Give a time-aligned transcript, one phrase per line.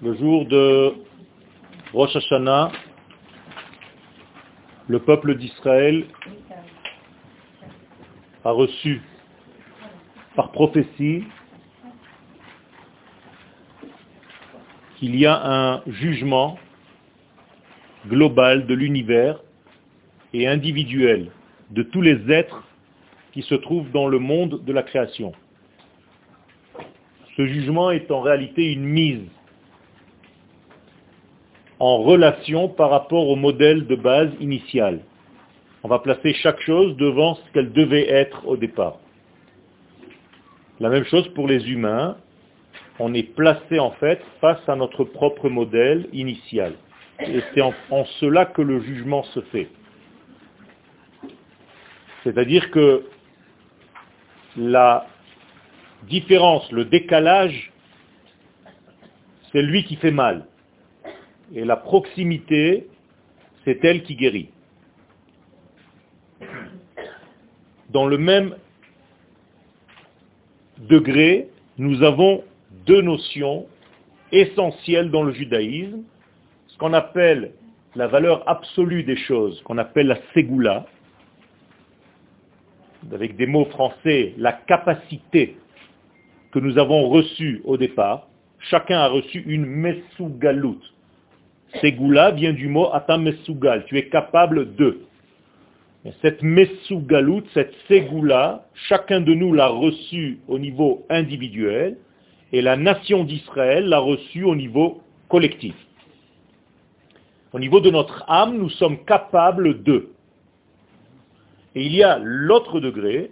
[0.00, 0.94] Le jour de
[1.92, 2.70] Rosh Hashanah,
[4.86, 6.04] le peuple d'Israël
[8.44, 9.02] a reçu
[10.36, 11.24] par prophétie
[14.98, 16.58] qu'il y a un jugement
[18.06, 19.40] global de l'univers
[20.32, 21.32] et individuel
[21.70, 22.62] de tous les êtres
[23.32, 25.32] qui se trouvent dans le monde de la création.
[27.36, 29.28] Ce jugement est en réalité une mise
[31.78, 35.00] en relation par rapport au modèle de base initial.
[35.82, 38.98] On va placer chaque chose devant ce qu'elle devait être au départ.
[40.78, 42.16] La même chose pour les humains.
[43.00, 46.74] On est placé en fait face à notre propre modèle initial.
[47.20, 49.68] Et c'est en cela que le jugement se fait.
[52.22, 53.04] C'est-à-dire que
[54.56, 55.06] la
[56.08, 57.72] différence, le décalage,
[59.50, 60.46] c'est lui qui fait mal.
[61.54, 62.86] Et la proximité,
[63.64, 64.48] c'est elle qui guérit.
[67.90, 68.56] Dans le même
[70.78, 72.42] degré, nous avons
[72.86, 73.66] deux notions
[74.32, 76.02] essentielles dans le judaïsme,
[76.68, 77.52] ce qu'on appelle
[77.94, 80.86] la valeur absolue des choses, qu'on appelle la ségoula,
[83.12, 85.56] avec des mots français, la capacité
[86.52, 88.28] que nous avons reçue au départ,
[88.70, 90.80] chacun a reçu une mesugalout.
[91.80, 95.00] Ségoula vient du mot atam mesugal, tu es capable de.
[96.04, 101.96] Et cette mesugalout, cette ségoula, chacun de nous l'a reçue au niveau individuel,
[102.52, 105.74] et la nation d'Israël l'a reçue au niveau collectif.
[107.52, 110.11] Au niveau de notre âme, nous sommes capables de.
[111.74, 113.30] Et il y a l'autre degré,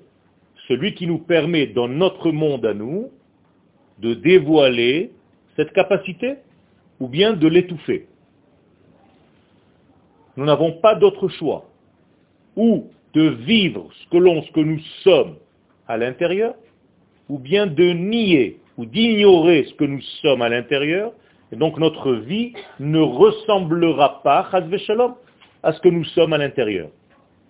[0.69, 3.10] celui qui nous permet dans notre monde à nous
[3.98, 5.12] de dévoiler
[5.56, 6.36] cette capacité
[7.00, 8.06] ou bien de l'étouffer.
[10.36, 11.67] Nous n'avons pas d'autre choix.
[12.56, 15.36] Ou de vivre ce que nous sommes
[15.89, 16.55] à l'intérieur,
[17.29, 21.12] ou bien de nier ou d'ignorer ce que nous sommes à l'intérieur,
[21.52, 24.48] et donc notre vie ne ressemblera pas,
[25.62, 26.89] à ce que nous sommes à l'intérieur.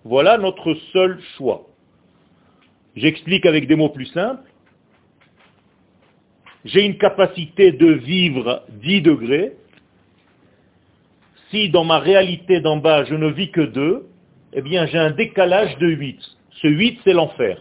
[0.03, 1.67] Voilà notre seul choix.
[2.95, 4.43] J'explique avec des mots plus simples.
[6.65, 9.53] J'ai une capacité de vivre 10 degrés.
[11.49, 14.07] Si dans ma réalité d'en bas, je ne vis que 2,
[14.53, 16.19] eh bien j'ai un décalage de 8.
[16.51, 17.57] Ce 8, c'est l'enfer.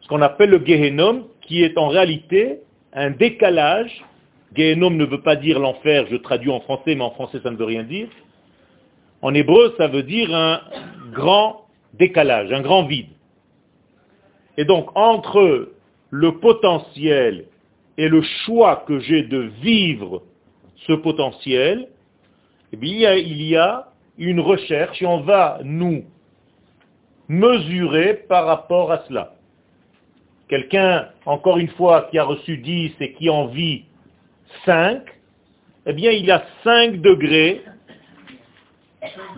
[0.00, 2.60] Ce qu'on appelle le Gehenom, qui est en réalité
[2.92, 4.04] un décalage.
[4.54, 7.56] Gehenom ne veut pas dire l'enfer, je traduis en français, mais en français ça ne
[7.56, 8.08] veut rien dire.
[9.26, 10.60] En hébreu, ça veut dire un
[11.12, 13.08] grand décalage, un grand vide.
[14.56, 15.70] Et donc, entre
[16.10, 17.46] le potentiel
[17.98, 20.22] et le choix que j'ai de vivre
[20.86, 21.88] ce potentiel,
[22.72, 26.04] eh il y a une recherche et on va nous
[27.26, 29.34] mesurer par rapport à cela.
[30.46, 33.86] Quelqu'un, encore une fois, qui a reçu 10 et qui en vit
[34.64, 35.02] 5,
[35.86, 37.64] eh bien, il a 5 degrés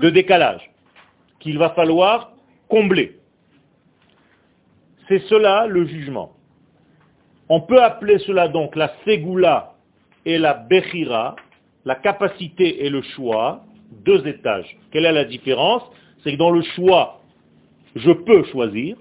[0.01, 0.71] de décalage
[1.41, 2.33] qu'il va falloir
[2.69, 3.17] combler.
[5.09, 6.33] C'est cela le jugement.
[7.49, 9.75] On peut appeler cela donc la ségoula
[10.27, 11.37] et la bechira,
[11.85, 13.65] la capacité et le choix,
[14.05, 14.77] deux étages.
[14.91, 15.83] Quelle est la différence?
[16.23, 17.21] C'est que dans le choix,
[17.95, 18.97] je peux choisir.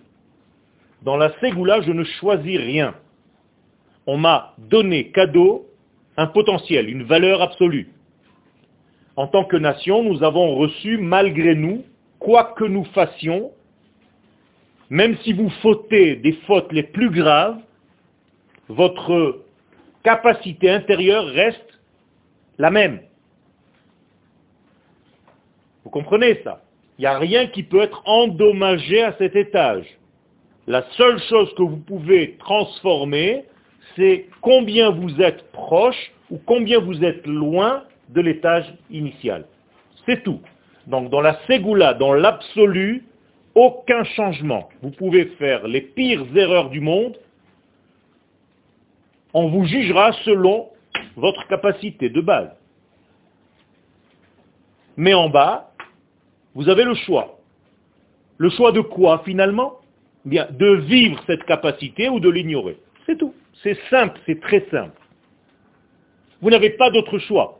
[1.01, 2.95] Dans la ségoula, je ne choisis rien.
[4.05, 5.67] On m'a donné cadeau
[6.15, 7.89] un potentiel, une valeur absolue
[9.17, 11.83] en tant que nation, nous avons reçu, malgré nous,
[12.19, 13.51] quoi que nous fassions,
[14.91, 17.57] même si vous fautez des fautes les plus graves,
[18.69, 19.39] votre
[20.03, 21.79] capacité intérieure reste
[22.59, 23.01] la même.
[25.83, 26.61] Vous comprenez ça?
[26.97, 29.85] Il n'y a rien qui peut être endommagé à cet étage.
[30.67, 33.45] La seule chose que vous pouvez transformer,
[33.95, 39.45] c'est combien vous êtes proche ou combien vous êtes loin de l'étage initial.
[40.05, 40.41] C'est tout.
[40.87, 43.03] Donc dans la Ségoula, dans l'absolu,
[43.55, 44.69] aucun changement.
[44.81, 47.17] Vous pouvez faire les pires erreurs du monde,
[49.33, 50.69] on vous jugera selon
[51.15, 52.51] votre capacité de base.
[54.95, 55.71] Mais en bas,
[56.55, 57.37] vous avez le choix.
[58.37, 59.73] Le choix de quoi finalement?
[60.25, 62.77] Eh Bien, De vivre cette capacité ou de l'ignorer.
[63.05, 63.33] C'est tout.
[63.63, 64.99] C'est simple, c'est très simple.
[66.41, 67.56] Vous n'avez pas d'autre choix.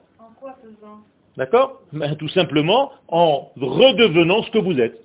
[1.38, 1.82] D'accord?
[2.18, 5.00] Tout simplement en redevenant ce que vous êtes.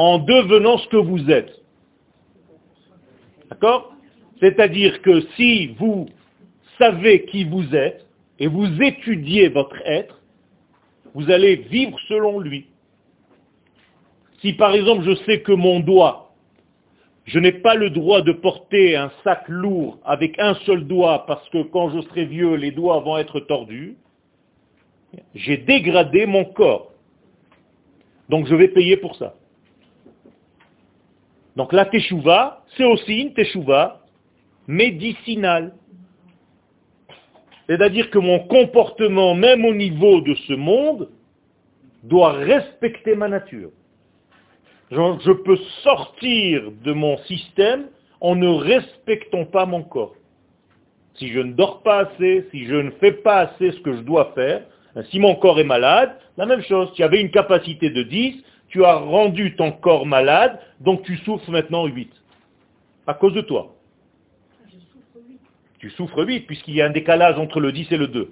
[0.00, 1.60] en devenant ce que vous êtes.
[3.50, 3.92] D'accord?
[4.40, 6.08] C'est-à-dire que si vous
[6.78, 8.06] savez qui vous êtes
[8.38, 10.18] et vous étudiez votre être,
[11.14, 12.66] vous allez vivre selon lui.
[14.40, 16.29] Si par exemple je sais que mon doigt,
[17.32, 21.48] je n'ai pas le droit de porter un sac lourd avec un seul doigt parce
[21.50, 23.96] que quand je serai vieux, les doigts vont être tordus,
[25.36, 26.92] j'ai dégradé mon corps.
[28.28, 29.36] Donc je vais payer pour ça.
[31.54, 34.02] Donc la teshuva, c'est aussi une teshuva
[34.66, 35.74] médicinale.
[37.68, 41.08] C'est-à-dire que mon comportement, même au niveau de ce monde,
[42.02, 43.70] doit respecter ma nature.
[44.90, 47.86] Je peux sortir de mon système
[48.20, 50.14] en ne respectant pas mon corps.
[51.14, 54.00] Si je ne dors pas assez, si je ne fais pas assez ce que je
[54.00, 54.62] dois faire,
[55.10, 56.92] si mon corps est malade, la même chose.
[56.94, 61.50] Tu avais une capacité de 10, tu as rendu ton corps malade, donc tu souffres
[61.50, 62.10] maintenant 8.
[63.06, 63.74] À cause de toi.
[65.78, 68.30] Tu souffres 8, puisqu'il y a un décalage entre le 10 et le 2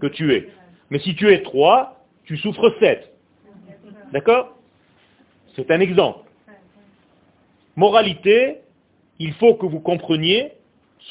[0.00, 0.48] que tu es.
[0.90, 3.12] Mais si tu es 3, tu souffres 7.
[4.12, 4.56] D'accord?
[5.56, 6.20] C'est un exemple.
[7.76, 8.58] Moralité,
[9.18, 10.52] il faut que vous compreniez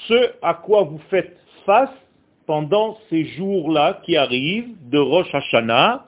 [0.08, 1.90] ce à quoi vous faites face
[2.46, 6.06] pendant ces jours-là qui arrivent de Rosh Hashanah.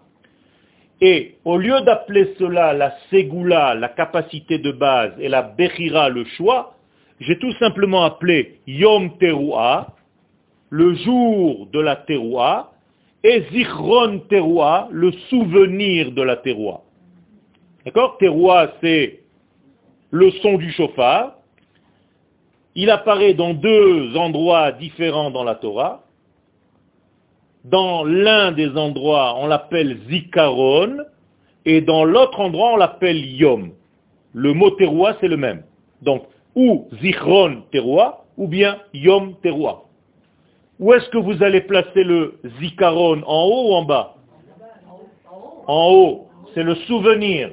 [1.01, 6.25] Et au lieu d'appeler cela la Ségoula, la capacité de base, et la Bechira, le
[6.25, 6.75] choix,
[7.19, 9.95] j'ai tout simplement appelé Yom Teruah,
[10.69, 12.71] le jour de la Teruah,
[13.23, 16.81] et Zichron Teruah, le souvenir de la Teruah.
[17.85, 19.21] D'accord Teruah, c'est
[20.11, 21.37] le son du chauffard.
[22.75, 26.03] Il apparaît dans deux endroits différents dans la Torah.
[27.65, 30.97] Dans l'un des endroits, on l'appelle Zikaron,
[31.65, 33.71] et dans l'autre endroit, on l'appelle Yom.
[34.33, 35.63] Le mot Teruah, c'est le même.
[36.01, 36.23] Donc,
[36.55, 39.83] ou Zichron Teruah, ou bien Yom Teruah.
[40.79, 43.23] Où est-ce que vous allez placer le Zikaron?
[43.25, 44.15] En haut ou en bas?
[45.67, 46.27] En haut.
[46.53, 47.51] C'est le souvenir.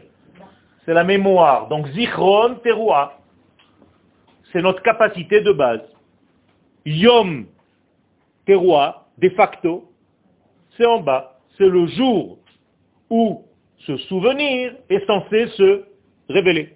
[0.88, 1.68] C'est la mémoire.
[1.68, 3.12] Donc Zichron Teruah.
[4.50, 5.82] C'est notre capacité de base.
[6.86, 7.44] Yom
[8.46, 9.92] Teruah, de facto,
[10.78, 11.36] c'est en bas.
[11.58, 12.38] C'est le jour
[13.10, 13.44] où
[13.80, 15.84] ce souvenir est censé se
[16.30, 16.74] révéler.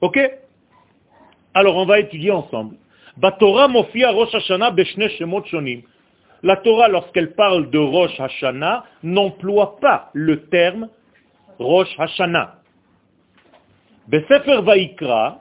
[0.00, 0.18] Ok?
[1.54, 2.78] Alors on va étudier ensemble.
[3.22, 3.68] La Torah,
[6.88, 10.88] lorsqu'elle parle de Rosh Hashanah, n'emploie pas le terme
[11.60, 12.59] Rosh Hashanah.
[14.10, 15.40] Besefer Vaikra,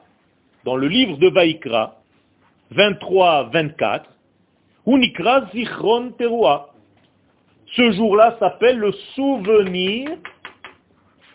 [0.64, 1.96] dans le livre de Vaikra,
[2.72, 4.04] 23-24,
[4.86, 6.70] Unikra Zichron Teruah.
[7.76, 10.12] Ce jour-là s'appelle le souvenir,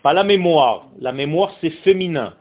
[0.04, 0.86] pas la mémoire.
[1.00, 2.34] La mémoire, c'est féminin.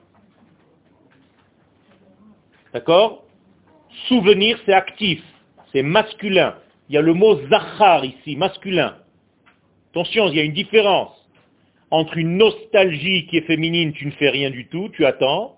[2.72, 3.24] D'accord?
[4.08, 5.24] Souvenir, c'est actif,
[5.72, 6.54] c'est masculin.
[6.90, 8.98] Il y a le mot zachar ici, masculin.
[9.90, 11.23] Attention, il y a une différence
[11.94, 15.58] entre une nostalgie qui est féminine, tu ne fais rien du tout, tu attends,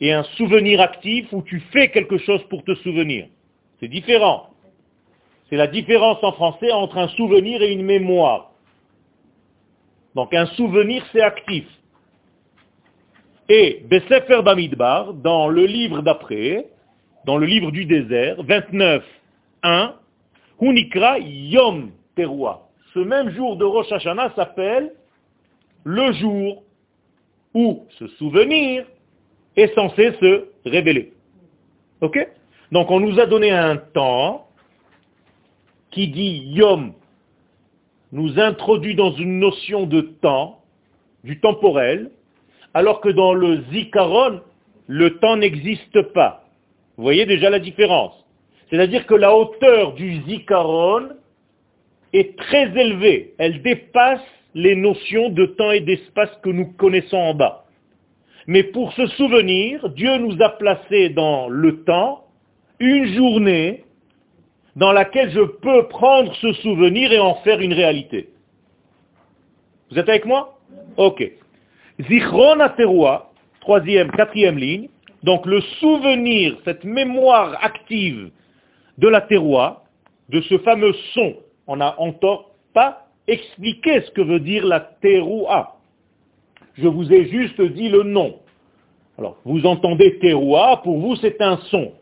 [0.00, 3.28] et un souvenir actif où tu fais quelque chose pour te souvenir.
[3.78, 4.50] C'est différent.
[5.48, 8.50] C'est la différence en français entre un souvenir et une mémoire.
[10.16, 11.64] Donc un souvenir, c'est actif.
[13.48, 16.66] Et Besefer Bamidbar, dans le livre d'après,
[17.24, 19.04] dans le livre du désert, 29,
[19.62, 19.94] 1,
[20.60, 22.62] Hunikra Yom Teruah.
[22.94, 24.92] Ce même jour de Rosh Hashanah s'appelle
[25.88, 26.64] le jour
[27.54, 28.84] où ce souvenir
[29.56, 31.14] est censé se révéler.
[32.02, 34.48] Donc on nous a donné un temps
[35.90, 36.92] qui dit Yom,
[38.12, 40.62] nous introduit dans une notion de temps,
[41.24, 42.10] du temporel,
[42.74, 44.42] alors que dans le zikaron,
[44.88, 46.44] le temps n'existe pas.
[46.98, 48.12] Vous voyez déjà la différence.
[48.68, 51.08] C'est-à-dire que la hauteur du zikaron
[52.12, 53.32] est très élevée.
[53.38, 54.20] Elle dépasse
[54.58, 57.64] les notions de temps et d'espace que nous connaissons en bas.
[58.48, 62.24] Mais pour se souvenir, Dieu nous a placé dans le temps
[62.80, 63.84] une journée
[64.74, 68.30] dans laquelle je peux prendre ce souvenir et en faire une réalité.
[69.90, 70.58] Vous êtes avec moi?
[70.96, 71.22] Ok.
[72.08, 74.88] Zichron Ateroua, troisième, quatrième ligne,
[75.22, 78.30] donc le souvenir, cette mémoire active
[78.98, 79.84] de la terroir,
[80.30, 81.36] de ce fameux son,
[81.68, 85.76] on n'a encore pas expliqué ce que veut dire la teroua.
[86.74, 88.40] Je vous ai juste dit le nom.
[89.18, 91.92] Alors, vous entendez teroua, pour vous c'est un son.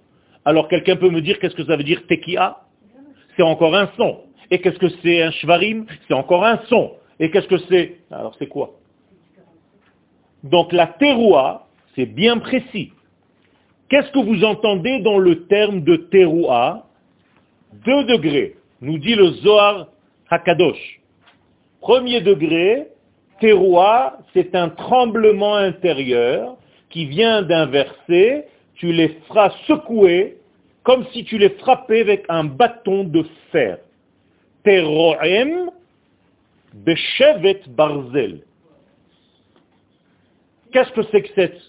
[0.45, 2.59] Alors quelqu'un peut me dire qu'est-ce que ça veut dire tekia?
[3.37, 4.21] C'est encore un son.
[4.51, 5.87] Et qu'est-ce que c'est un shvarim?
[6.07, 6.93] C'est encore un son.
[7.19, 7.99] Et qu'est-ce que c'est?
[8.11, 8.75] Alors c'est quoi?
[10.45, 12.93] Donc la terroir, c'est bien précis.
[13.89, 16.87] Qu'est-ce que vous entendez dans le terme de terroir
[17.85, 19.89] Deux degrés, nous dit le Zohar
[20.29, 21.01] Hakadosh.
[21.87, 22.89] Premier degré,
[23.39, 26.57] terroir, c'est un tremblement intérieur
[26.91, 30.39] qui vient d'inverser, tu les feras secouer
[30.83, 33.79] comme si tu les frappais avec un bâton de fer.
[34.65, 35.71] Terroem
[36.75, 38.41] beshevet barzel.
[40.73, 41.63] Qu'est-ce que c'est que cette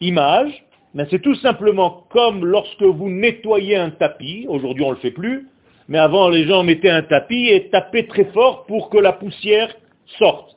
[0.00, 0.64] image?
[0.94, 5.12] Mais C'est tout simplement comme lorsque vous nettoyez un tapis, aujourd'hui on ne le fait
[5.12, 5.48] plus,
[5.90, 9.74] mais avant les gens mettaient un tapis et tapaient très fort pour que la poussière
[10.18, 10.56] sorte.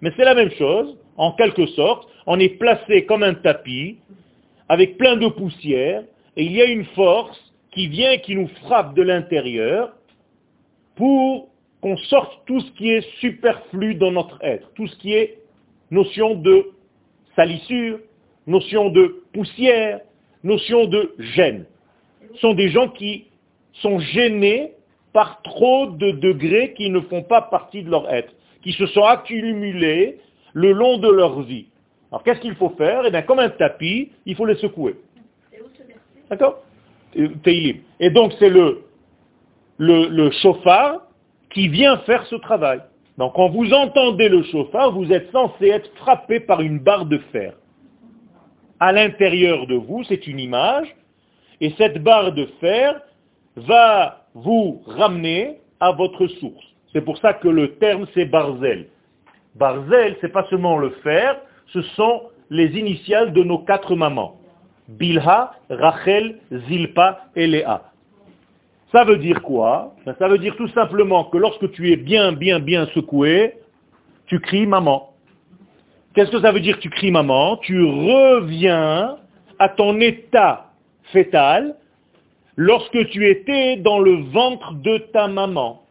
[0.00, 3.98] Mais c'est la même chose, en quelque sorte, on est placé comme un tapis,
[4.70, 6.02] avec plein de poussière,
[6.34, 7.38] et il y a une force
[7.72, 9.92] qui vient qui nous frappe de l'intérieur
[10.96, 11.48] pour
[11.82, 15.38] qu'on sorte tout ce qui est superflu dans notre être, tout ce qui est
[15.90, 16.66] notion de
[17.36, 17.98] salissure,
[18.46, 20.00] notion de poussière,
[20.42, 21.66] notion de gêne.
[22.34, 23.26] Ce sont des gens qui
[23.82, 24.72] sont gênés
[25.12, 28.32] par trop de degrés qui ne font pas partie de leur être,
[28.62, 30.18] qui se sont accumulés
[30.52, 31.66] le long de leur vie.
[32.10, 33.02] Alors qu'est-ce qu'il faut faire?
[33.06, 34.96] Eh bien, comme un tapis, il faut les secouer.
[36.28, 36.62] D'accord?
[37.14, 38.82] Et donc c'est le,
[39.78, 41.02] le, le chauffard
[41.50, 42.80] qui vient faire ce travail.
[43.18, 47.18] Donc quand vous entendez le chauffard, vous êtes censé être frappé par une barre de
[47.32, 47.54] fer.
[48.78, 50.94] À l'intérieur de vous, c'est une image,
[51.60, 53.02] et cette barre de fer
[53.56, 56.64] va vous ramener à votre source.
[56.92, 58.88] C'est pour ça que le terme c'est barzel.
[59.56, 61.40] Barzel, c'est pas seulement le fer,
[61.72, 64.36] ce sont les initiales de nos quatre mamans.
[64.88, 66.38] Bilha, Rachel,
[66.68, 67.90] Zilpa et Léa.
[68.92, 69.94] Ça veut dire quoi?
[70.04, 73.54] Ben, Ça veut dire tout simplement que lorsque tu es bien, bien, bien secoué,
[74.26, 75.10] tu cries maman.
[76.14, 77.56] Qu'est-ce que ça veut dire tu cries maman?
[77.58, 79.16] Tu reviens
[79.60, 80.66] à ton état
[81.12, 81.76] fœtal
[82.60, 85.82] lorsque tu étais dans le ventre de ta maman.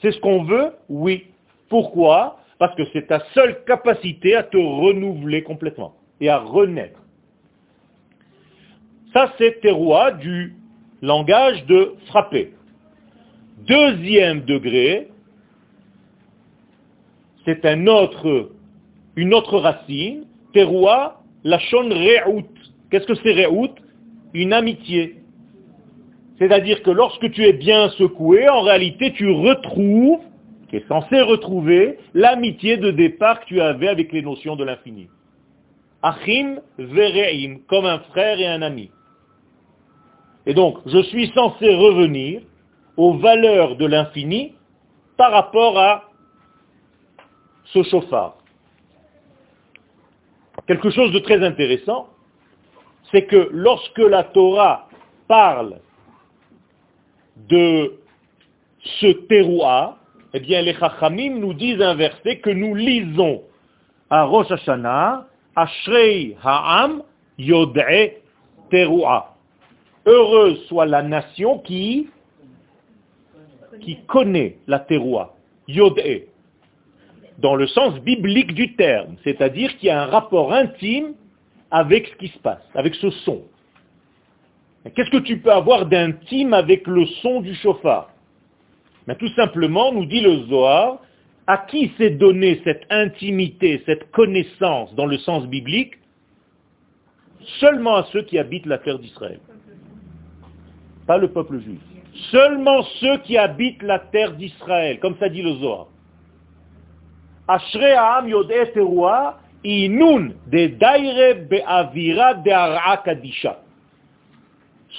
[0.00, 0.70] C'est ce qu'on veut?
[0.88, 1.26] Oui.
[1.68, 2.38] Pourquoi?
[2.60, 7.00] Parce que c'est ta seule capacité à te renouveler complètement et à renaître.
[9.12, 10.54] Ça, c'est terroir du
[11.02, 12.52] langage de frapper.
[13.66, 15.08] Deuxième degré,
[17.44, 22.46] c'est une autre racine, terroir, la shon re'out.
[22.92, 23.74] Qu'est-ce que c'est re'out
[24.34, 25.21] Une amitié.
[26.38, 30.20] C'est-à-dire que lorsque tu es bien secoué, en réalité, tu retrouves,
[30.68, 35.08] tu es censé retrouver, l'amitié de départ que tu avais avec les notions de l'infini.
[36.02, 38.90] Achim vereim, comme un frère et un ami.
[40.46, 42.42] Et donc, je suis censé revenir
[42.96, 44.54] aux valeurs de l'infini
[45.16, 46.10] par rapport à
[47.66, 48.36] ce chauffard.
[50.66, 52.08] Quelque chose de très intéressant,
[53.10, 54.88] c'est que lorsque la Torah
[55.28, 55.78] parle
[57.48, 57.92] de
[59.00, 59.98] ce teroua,
[60.34, 63.42] eh bien les Chachamim nous disent un verset que nous lisons
[64.10, 67.02] à Rosh Hashanah, Ashrei Ha'am
[67.38, 68.12] Yod'e
[68.70, 69.32] Teroua.
[70.06, 72.08] Heureuse soit la nation qui,
[73.80, 75.34] qui connaît la terroir,
[75.68, 76.28] Yodé,
[77.38, 81.14] dans le sens biblique du terme, c'est-à-dire qu'il y a un rapport intime
[81.70, 83.42] avec ce qui se passe, avec ce son.
[84.90, 88.10] Qu'est-ce que tu peux avoir d'intime avec le son du chauffard?
[89.06, 90.98] Mais Tout simplement, nous dit le Zohar,
[91.46, 95.94] à qui s'est donné cette intimité, cette connaissance dans le sens biblique?
[97.60, 99.40] Seulement à ceux qui habitent la terre d'Israël
[101.06, 101.80] pas le peuple juif.
[102.30, 105.88] Seulement ceux qui habitent la terre d'Israël, comme ça dit le Zohar.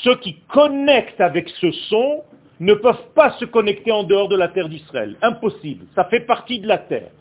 [0.01, 2.23] Ceux qui connectent avec ce son
[2.59, 5.15] ne peuvent pas se connecter en dehors de la terre d'Israël.
[5.21, 5.85] Impossible.
[5.95, 7.11] Ça fait partie de la terre.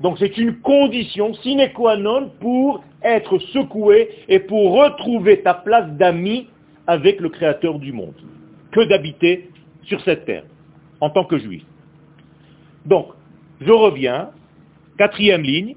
[0.00, 5.90] Donc c'est une condition sine qua non pour être secoué et pour retrouver ta place
[5.92, 6.48] d'ami
[6.86, 8.14] avec le Créateur du monde
[8.72, 9.50] que d'habiter
[9.84, 10.44] sur cette terre
[11.00, 11.64] en tant que juif.
[12.86, 13.08] Donc,
[13.60, 14.30] je reviens,
[14.98, 15.76] quatrième ligne.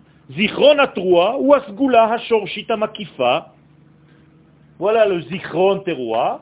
[4.83, 6.41] Voilà le Zichron Teroua.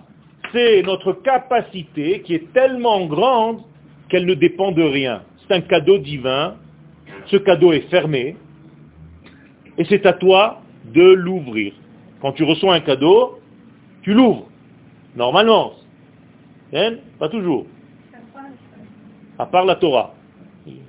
[0.52, 3.62] C'est notre capacité qui est tellement grande
[4.10, 5.22] qu'elle ne dépend de rien.
[5.38, 6.56] C'est un cadeau divin.
[7.28, 8.36] Ce cadeau est fermé.
[9.78, 11.74] Et c'est à toi de l'ouvrir.
[12.20, 13.40] Quand tu reçois un cadeau,
[14.02, 14.48] tu l'ouvres.
[15.16, 15.74] Normalement.
[16.74, 16.96] Hein?
[17.20, 17.68] Pas toujours.
[19.38, 20.16] À part la Torah.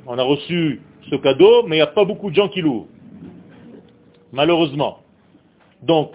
[0.07, 0.81] On a reçu
[1.11, 2.89] ce cadeau, mais il n'y a pas beaucoup de gens qui l'ouvrent.
[4.33, 5.01] Malheureusement.
[5.83, 6.13] Donc,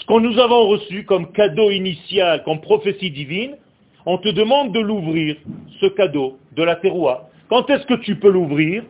[0.00, 3.56] ce que nous avons reçu comme cadeau initial, comme prophétie divine,
[4.04, 5.36] on te demande de l'ouvrir,
[5.80, 7.22] ce cadeau de la terroir.
[7.48, 8.84] Quand est-ce que tu peux l'ouvrir?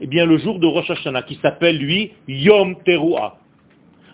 [0.00, 3.36] Eh bien, le jour de Rosh Hashanah, qui s'appelle, lui, Yom Teruah.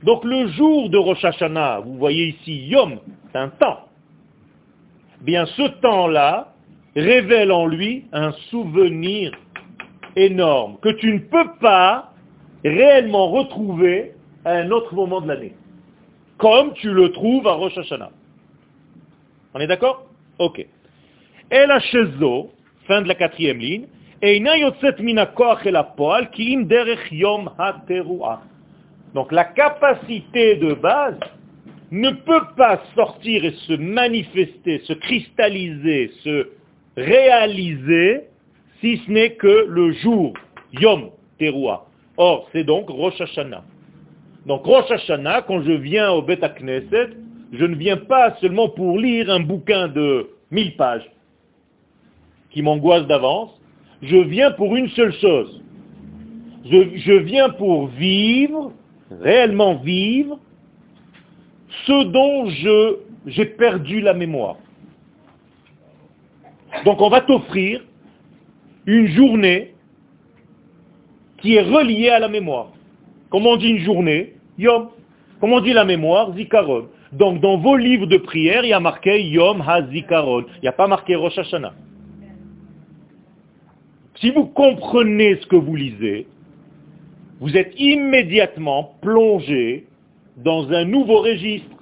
[0.03, 2.99] Donc, le jour de Rosh Hashanah, vous voyez ici, Yom,
[3.33, 3.81] c'est un temps.
[5.21, 6.55] Eh bien, ce temps-là
[6.97, 9.33] révèle en lui un souvenir
[10.17, 12.13] énorme que tu ne peux pas
[12.65, 14.13] réellement retrouver
[14.45, 15.55] à un autre moment de l'année.
[16.39, 18.11] Comme tu le trouves à Rosh Hashanah.
[19.55, 20.07] On est d'accord?
[20.39, 20.59] Ok.
[20.59, 21.81] Et la
[22.87, 23.87] fin de la quatrième ligne,
[29.15, 31.19] donc la capacité de base
[31.91, 36.49] ne peut pas sortir et se manifester, se cristalliser, se
[36.97, 38.23] réaliser,
[38.81, 40.33] si ce n'est que le jour,
[40.73, 41.85] Yom Teruah.
[42.17, 43.63] Or, c'est donc Rosh Hashanah.
[44.47, 47.11] Donc Rosh Hashanah, quand je viens au Bet Knesset,
[47.53, 51.11] je ne viens pas seulement pour lire un bouquin de 1000 pages
[52.51, 53.51] qui m'angoisse d'avance,
[54.03, 55.63] je viens pour une seule chose.
[56.65, 58.73] Je, je, viens pour vivre,
[59.21, 60.39] réellement vivre,
[61.87, 62.49] ce dont
[63.27, 64.57] j'ai perdu la mémoire.
[66.85, 67.83] Donc on va t'offrir
[68.87, 69.75] une journée
[71.39, 72.69] qui est reliée à la mémoire.
[73.31, 74.36] Comment on dit une journée?
[74.59, 74.89] Yom.
[75.41, 76.89] Comment dit la mémoire Zikaron.
[77.13, 80.45] Donc dans vos livres de prière, il y a marqué Yom HaZikaron.
[80.57, 81.75] Il n'y a pas marqué Rosh Hashanah.
[84.17, 86.27] Si vous comprenez ce que vous lisez,
[87.41, 89.87] vous êtes immédiatement plongé
[90.39, 91.77] dans un nouveau registre,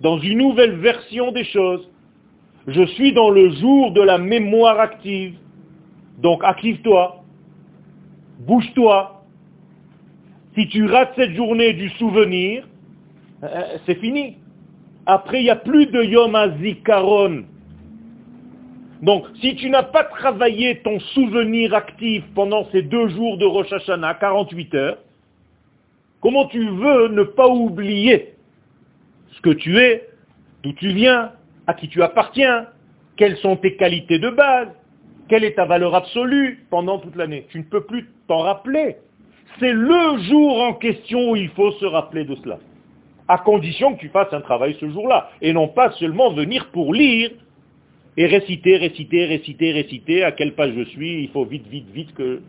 [0.00, 1.88] dans une nouvelle version des choses.
[2.66, 5.36] Je suis dans le jour de la mémoire active.
[6.18, 7.22] Donc active-toi,
[8.40, 9.17] bouge-toi.
[10.54, 12.66] Si tu rates cette journée du souvenir,
[13.42, 14.36] euh, c'est fini.
[15.06, 17.44] Après, il n'y a plus de Yom HaZikaron.
[19.02, 23.72] Donc, si tu n'as pas travaillé ton souvenir actif pendant ces deux jours de Rosh
[23.72, 24.98] Hashanah, 48 heures,
[26.20, 28.34] comment tu veux ne pas oublier
[29.36, 30.08] ce que tu es,
[30.64, 31.32] d'où tu viens,
[31.68, 32.66] à qui tu appartiens,
[33.16, 34.68] quelles sont tes qualités de base,
[35.28, 37.46] quelle est ta valeur absolue pendant toute l'année?
[37.50, 38.96] Tu ne peux plus t'en rappeler.
[39.60, 42.58] C'est le jour en question où il faut se rappeler de cela.
[43.26, 45.30] À condition que tu fasses un travail ce jour-là.
[45.42, 47.30] Et non pas seulement venir pour lire
[48.16, 52.14] et réciter, réciter, réciter, réciter, à quelle page je suis, il faut vite, vite, vite
[52.14, 52.42] que...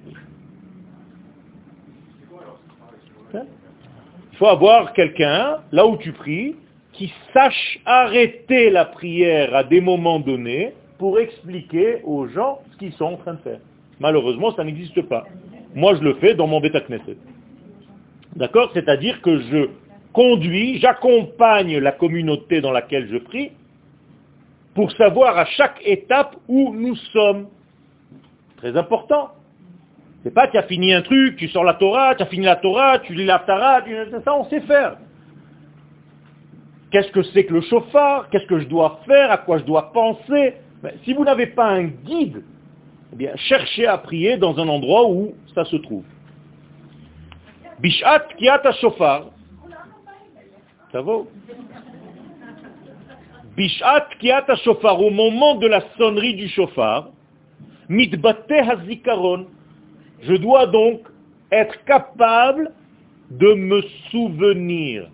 [3.33, 6.55] Il faut avoir quelqu'un, là où tu pries,
[6.93, 12.93] qui sache arrêter la prière à des moments donnés pour expliquer aux gens ce qu'ils
[12.93, 13.59] sont en train de faire.
[13.99, 15.25] Malheureusement, ça n'existe pas.
[15.73, 17.17] Moi, je le fais dans mon Beta Knesset.
[18.35, 18.71] D'accord?
[18.73, 19.69] C'est-à-dire que je
[20.13, 23.51] conduis, j'accompagne la communauté dans laquelle je prie
[24.73, 27.47] pour savoir à chaque étape où nous sommes.
[28.57, 29.31] Très important.
[30.23, 32.57] C'est pas tu as fini un truc, tu sors la Torah, tu as fini la
[32.57, 33.81] Torah, tu lis la Torah,
[34.23, 34.97] ça on sait faire.
[36.91, 38.29] Qu'est-ce que c'est que le chauffard?
[38.29, 39.31] Qu'est-ce que je dois faire?
[39.31, 40.55] À quoi je dois penser?
[41.03, 42.43] Si vous n'avez pas un guide,
[43.11, 46.03] eh bien, cherchez à prier dans un endroit où ça se trouve.
[47.79, 49.25] Bishat kiata shofar.
[50.91, 51.27] Ça vaut
[53.55, 57.09] Bishat kiata shofar, au moment de la sonnerie du chauffard,
[57.87, 59.47] mitbate hazikaron.
[60.21, 61.01] Je dois donc
[61.51, 62.71] être capable
[63.31, 65.07] de me souvenir.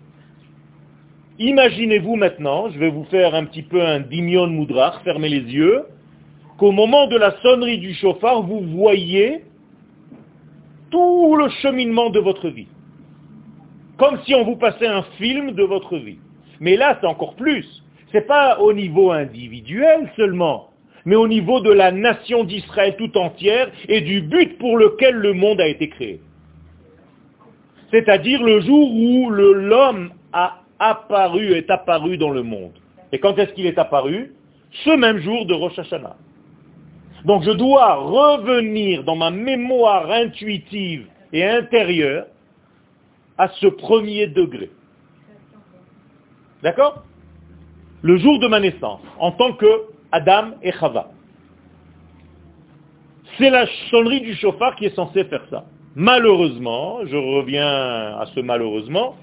[1.38, 5.84] Imaginez-vous maintenant, je vais vous faire un petit peu un dimion moudrar, fermez les yeux,
[6.58, 9.44] qu'au moment de la sonnerie du chauffard, vous voyez
[10.90, 12.68] tout le cheminement de votre vie.
[13.98, 16.18] Comme si on vous passait un film de votre vie.
[16.60, 17.66] Mais là, c'est encore plus.
[18.12, 20.70] Ce n'est pas au niveau individuel seulement,
[21.04, 25.32] mais au niveau de la nation d'Israël tout entière et du but pour lequel le
[25.32, 26.20] monde a été créé.
[27.90, 32.72] C'est-à-dire le jour où l'homme a apparu, est apparu dans le monde.
[33.12, 34.32] Et quand est-ce qu'il est apparu?
[34.84, 36.16] Ce même jour de Rosh Hashanah.
[37.26, 42.26] Donc je dois revenir dans ma mémoire intuitive et intérieure
[43.36, 44.70] à ce premier degré.
[46.62, 47.02] D'accord?
[48.02, 49.66] Le jour de ma naissance, en tant que
[50.12, 51.10] Adam et Chava.
[53.36, 55.64] C'est la sonnerie du chauffard qui est censée faire ça.
[55.96, 59.16] Malheureusement, je reviens à ce malheureusement,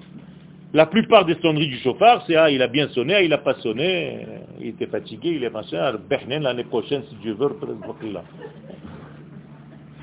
[0.74, 3.38] la plupart des sonneries du chauffard, c'est ah, il a bien sonné, ah, il n'a
[3.38, 4.26] pas sonné,
[4.60, 5.94] il était fatigué, il est machin,
[6.42, 7.56] l'année prochaine, si Dieu veut.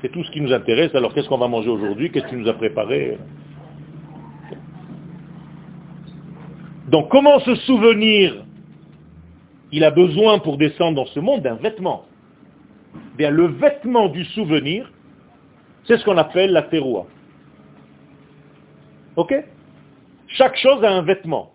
[0.01, 0.95] C'est tout ce qui nous intéresse.
[0.95, 3.17] Alors qu'est-ce qu'on va manger aujourd'hui Qu'est-ce qui nous a préparé?
[6.87, 8.45] Donc comment se souvenir?
[9.73, 12.05] Il a besoin pour descendre dans ce monde d'un vêtement.
[13.17, 14.89] Bien, le vêtement du souvenir,
[15.85, 17.05] c'est ce qu'on appelle la terroir.
[19.15, 19.33] Ok?
[20.33, 21.51] Chaque chose a un vêtement.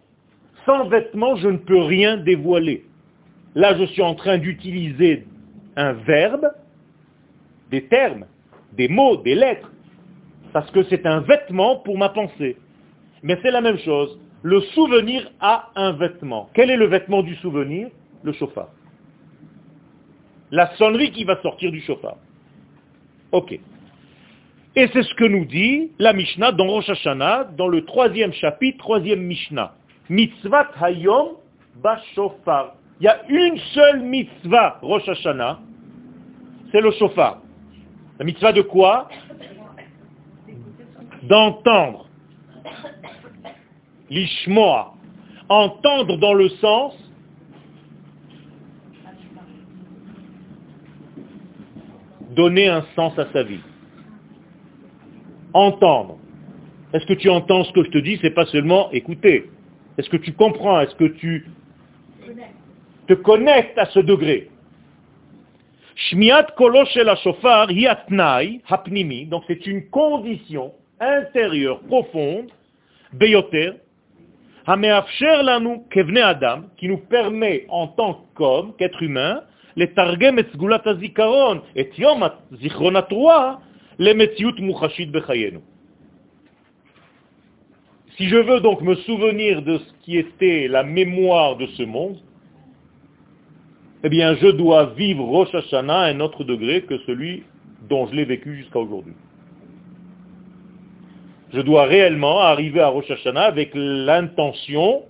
[0.67, 2.85] Sans vêtement, je ne peux rien dévoiler.
[3.55, 5.27] Là, je suis en train d'utiliser
[5.77, 6.51] un verbe,
[7.71, 8.27] des termes,
[8.73, 9.71] des mots, des lettres,
[10.53, 12.57] parce que c'est un vêtement pour ma pensée.
[13.23, 14.19] Mais c'est la même chose.
[14.43, 16.51] Le souvenir a un vêtement.
[16.55, 17.89] Quel est le vêtement du souvenir?
[18.23, 18.69] Le chauffard.
[20.51, 22.19] La sonnerie qui va sortir du chauffard.
[23.33, 23.59] Ok.
[24.79, 28.77] Et c'est ce que nous dit la Mishnah dans Rosh Hashanah, dans le troisième chapitre,
[28.77, 29.75] troisième Mishnah.
[30.11, 31.37] Mitzvat Hayom
[31.83, 32.75] Bashofar.
[33.01, 35.61] Il y a une seule mitzvah Rosh Hashanah,
[36.71, 37.41] c'est le chauffard.
[38.19, 39.09] La mitzvah de quoi?
[41.23, 42.07] D'entendre.
[44.11, 44.93] L'ishmoa.
[45.49, 46.95] Entendre dans le sens
[52.37, 53.61] donner un sens à sa vie.
[55.57, 56.19] Entendre.
[56.93, 58.19] Est-ce que tu entends ce que je te dis?
[58.21, 59.51] C'est pas seulement écouter.
[59.97, 60.81] Est-ce que tu comprends?
[60.81, 61.47] Est-ce que tu
[63.07, 64.51] te connectes à ce degré?
[65.95, 66.49] Shmiat
[66.97, 67.69] la shofar
[68.69, 72.49] hapnimi, donc c'est une condition intérieure profonde,
[73.15, 73.73] beyoter,
[74.67, 75.81] lanu
[76.23, 79.41] adam, qui nous permet en tant qu'homme, qu'être humain,
[79.75, 82.29] les targem et sgulat azikaron, et yom
[83.99, 84.05] Si
[88.29, 92.19] je veux donc me souvenir de ce qui était la mémoire de ce monde,
[94.05, 97.45] eh bien je dois vivre Rosh Hashanah à un autre degré que celui
[97.89, 99.15] dont je l'ai vécu jusqu'à aujourd'hui.
[101.55, 105.05] Je dois réellement arriver à Rosh Hashanah avec l'intention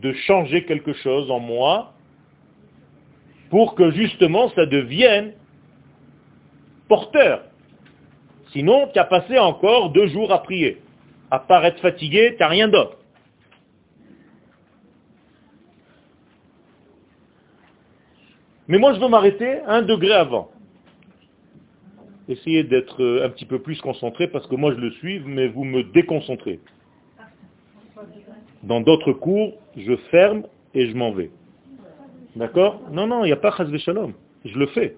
[0.00, 1.92] de changer quelque chose en moi
[3.50, 5.32] pour que justement ça devienne
[6.88, 7.49] porteur.
[8.52, 10.80] Sinon, tu as passé encore deux jours à prier.
[11.30, 12.96] À part être fatigué, tu n'as rien d'autre.
[18.66, 20.50] Mais moi, je veux m'arrêter un degré avant.
[22.28, 25.48] Essayez d'être euh, un petit peu plus concentré parce que moi, je le suis, mais
[25.48, 26.60] vous me déconcentrez.
[28.62, 31.30] Dans d'autres cours, je ferme et je m'en vais.
[32.36, 32.80] D'accord?
[32.92, 34.12] Non, non, il n'y a pas Chazve Shalom.
[34.44, 34.96] Je le fais.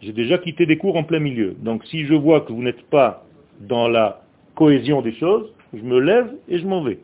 [0.00, 1.56] J'ai déjà quitté des cours en plein milieu.
[1.58, 3.24] Donc si je vois que vous n'êtes pas
[3.60, 4.22] dans la
[4.54, 6.98] cohésion des choses, je me lève et je m'en vais.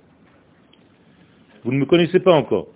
[1.65, 2.69] Vous ne me connaissez pas encore.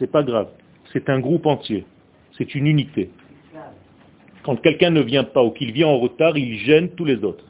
[0.00, 0.48] c'est pas grave.
[0.92, 1.84] C'est un groupe entier.
[2.36, 3.10] C'est une unité.
[4.42, 7.44] Quand quelqu'un ne vient pas ou qu'il vient en retard, il gêne tous les autres.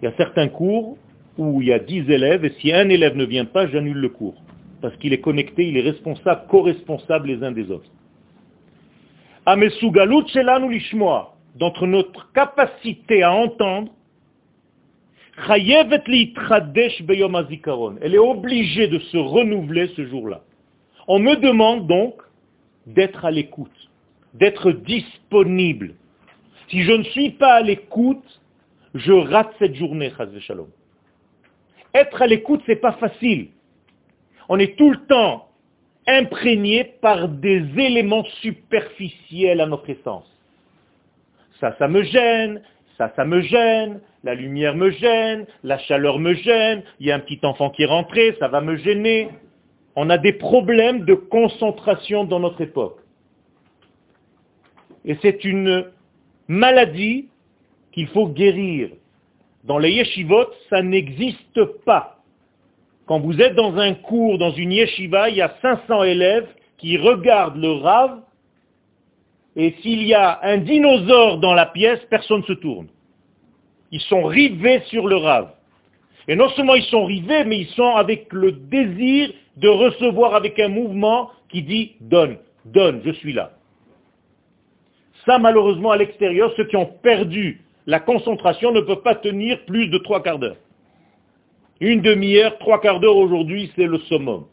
[0.00, 0.98] Il y a certains cours
[1.38, 4.10] où il y a dix élèves et si un élève ne vient pas, j'annule le
[4.10, 4.40] cours.
[4.80, 7.90] Parce qu'il est connecté, il est responsable, co-responsable les uns des autres.
[11.56, 13.90] D'entre notre capacité à entendre,
[15.48, 15.74] elle
[18.14, 20.42] est obligée de se renouveler ce jour-là.
[21.06, 22.14] On me demande donc
[22.86, 23.90] d'être à l'écoute,
[24.34, 25.94] d'être disponible.
[26.68, 28.40] Si je ne suis pas à l'écoute,
[28.94, 30.68] je rate cette journée, Shalom.
[31.94, 33.48] Être à l'écoute, c'est pas facile.
[34.48, 35.48] On est tout le temps
[36.06, 40.26] imprégné par des éléments superficiels à notre essence.
[41.60, 42.62] Ça, ça me gêne,
[42.96, 47.16] ça, ça me gêne, la lumière me gêne, la chaleur me gêne, il y a
[47.16, 49.28] un petit enfant qui est rentré, ça va me gêner.
[49.96, 53.00] On a des problèmes de concentration dans notre époque.
[55.04, 55.86] Et c'est une
[56.48, 57.28] maladie
[57.92, 58.90] qu'il faut guérir.
[59.64, 62.17] Dans les yeshivot, ça n'existe pas.
[63.08, 66.98] Quand vous êtes dans un cours, dans une yeshiva, il y a 500 élèves qui
[66.98, 68.20] regardent le rave
[69.56, 72.88] et s'il y a un dinosaure dans la pièce, personne ne se tourne.
[73.90, 75.48] Ils sont rivés sur le rave.
[76.28, 80.58] Et non seulement ils sont rivés, mais ils sont avec le désir de recevoir avec
[80.60, 83.52] un mouvement qui dit donne, donne, je suis là.
[85.24, 89.88] Ça, malheureusement, à l'extérieur, ceux qui ont perdu la concentration ne peuvent pas tenir plus
[89.88, 90.56] de trois quarts d'heure.
[91.80, 94.46] Une demi-heure, trois quarts d'heure aujourd'hui, c'est le summum.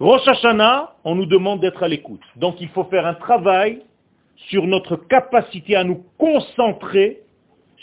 [0.00, 2.22] Rosh Hashanah, on nous demande d'être à l'écoute.
[2.36, 3.82] Donc il faut faire un travail
[4.48, 7.20] sur notre capacité à nous concentrer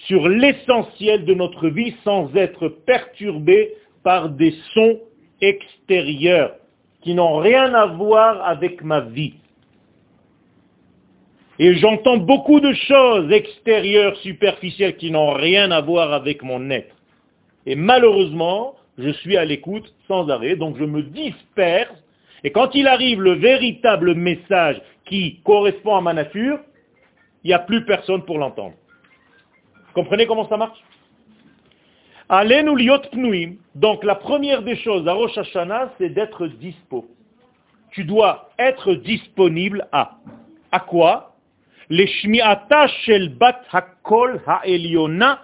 [0.08, 3.73] sur l'essentiel de notre vie sans être perturbé
[4.04, 4.99] par des sons
[5.41, 6.56] extérieurs.
[7.02, 9.36] qui n'ont rien à voir avec ma vie.
[11.60, 16.98] Et j'entends beaucoup de choses extérieures, superficielles, qui n'ont rien à voir avec mon être.
[17.69, 21.93] Et malheureusement, je suis à l'écoute sans arrêt, donc je me disperse.
[22.43, 26.60] Et quand il arrive le véritable message qui correspond à ma nature,
[27.43, 28.73] il n'y a plus personne pour l'entendre.
[29.93, 30.79] Comprenez comment ça marche?
[33.75, 37.05] Donc la première des choses à Rosh Hashanah, c'est d'être dispo.
[37.91, 40.17] Tu dois être disponible à.
[40.71, 41.36] À quoi?
[41.89, 45.39] Les shmi'ata shel bat hakol ha'eliona,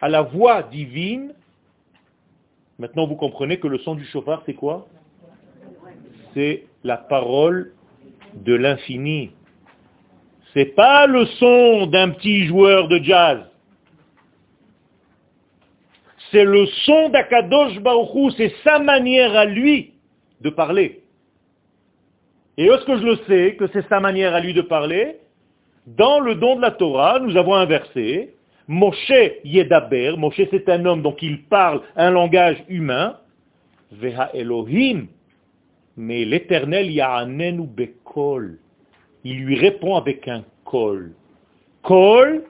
[0.00, 1.34] à la voix divine.
[2.78, 4.86] Maintenant vous comprenez que le son du chauffard, c'est quoi?
[6.34, 7.72] C'est la parole
[8.34, 9.32] de l'infini.
[10.54, 13.40] C'est pas le son d'un petit joueur de jazz.
[16.30, 19.94] C'est le son d'Akadosh Baruchou, c'est sa manière à lui
[20.40, 21.02] de parler.
[22.56, 25.18] Et est-ce que je le sais, que c'est sa manière à lui de parler?
[25.86, 28.34] Dans le don de la Torah, nous avons un verset,
[28.70, 33.18] Moshe Yedaber, Moshe c'est un homme, donc il parle un langage humain,
[33.90, 35.08] Veha Elohim,
[35.96, 38.60] mais l'éternel Ya'anenu Bekol,
[39.24, 41.12] il lui répond avec un kol.
[41.82, 42.44] Kol,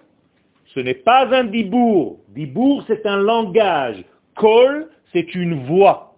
[0.75, 2.19] ce n'est pas un dibour.
[2.29, 4.05] Dibour, c'est un langage.
[4.35, 6.17] Kol, c'est une voix.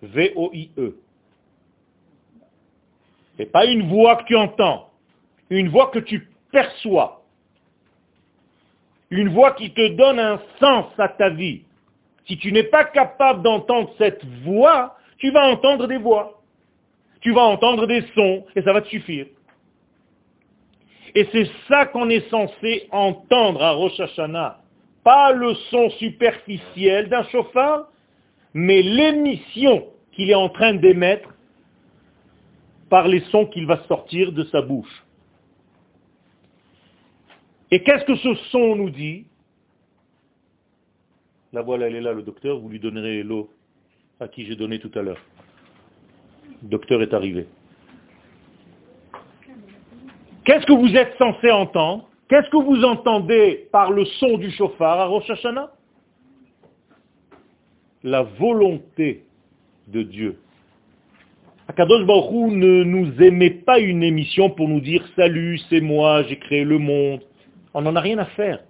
[0.00, 0.96] V-O-I-E.
[3.34, 4.88] Ce n'est pas une voix que tu entends.
[5.50, 7.19] Une voix que tu perçois.
[9.10, 11.62] Une voix qui te donne un sens à ta vie.
[12.26, 16.40] Si tu n'es pas capable d'entendre cette voix, tu vas entendre des voix.
[17.20, 19.26] Tu vas entendre des sons et ça va te suffire.
[21.14, 24.58] Et c'est ça qu'on est censé entendre à Rosh Hashanah.
[25.02, 27.88] Pas le son superficiel d'un chauffard,
[28.54, 31.28] mais l'émission qu'il est en train d'émettre
[32.88, 35.04] par les sons qu'il va sortir de sa bouche.
[37.70, 39.26] Et qu'est-ce que ce son nous dit?
[41.52, 43.50] La voilà, elle est là, le docteur, vous lui donnerez l'eau
[44.20, 45.20] à qui j'ai donné tout à l'heure.
[46.62, 47.46] Le docteur est arrivé.
[50.44, 52.08] Qu'est-ce que vous êtes censé entendre?
[52.28, 55.72] Qu'est-ce que vous entendez par le son du chauffard à Rosh Hashanah?
[58.02, 59.24] La volonté
[59.88, 60.38] de Dieu.
[61.68, 66.38] Akadosh Baruch ne nous émet pas une émission pour nous dire «Salut, c'est moi, j'ai
[66.38, 67.22] créé le monde».
[67.74, 68.60] On n'en a rien à faire.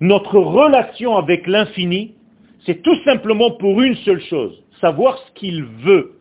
[0.00, 2.14] Notre relation avec l'infini,
[2.64, 6.20] c'est tout simplement pour une seule chose, savoir ce qu'il veut.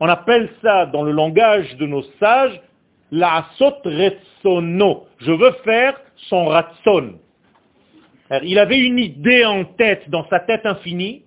[0.00, 2.60] On appelle ça, dans le langage de nos sages,
[3.10, 5.06] la retsono.
[5.18, 7.14] Je veux faire son ratson.
[8.42, 11.24] Il avait une idée en tête, dans sa tête infinie,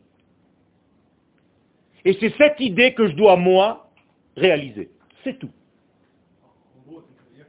[2.08, 3.90] et c'est cette idée que je dois, moi,
[4.38, 4.90] réaliser.
[5.24, 5.52] C'est tout.
[6.42, 7.48] En gros, c'est-à-dire,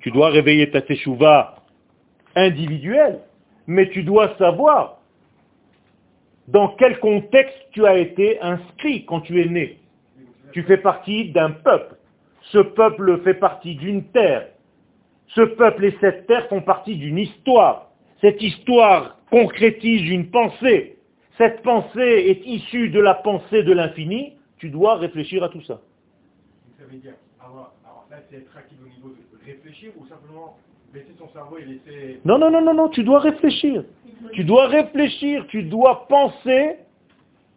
[0.00, 1.62] Tu dois réveiller ta teshuva
[2.34, 3.20] individuelle,
[3.66, 4.98] mais tu dois savoir
[6.48, 9.78] dans quel contexte tu as été inscrit quand tu es né.
[10.52, 11.96] Tu fais partie d'un peuple.
[12.42, 14.48] Ce peuple fait partie d'une terre.
[15.28, 17.90] Ce peuple et cette terre font partie d'une histoire.
[18.20, 20.98] Cette histoire concrétise une pensée.
[21.38, 24.34] Cette pensée est issue de la pensée de l'infini.
[24.58, 25.80] Tu dois réfléchir à tout ça.
[26.78, 27.72] Ça veut dire, alors,
[28.10, 30.56] là, c'est être actif au niveau de réfléchir ou simplement
[30.92, 32.20] baisser son cerveau et laisser...
[32.24, 33.84] Non, non, non, non, non, tu dois réfléchir.
[34.32, 36.76] Tu dois réfléchir, tu dois penser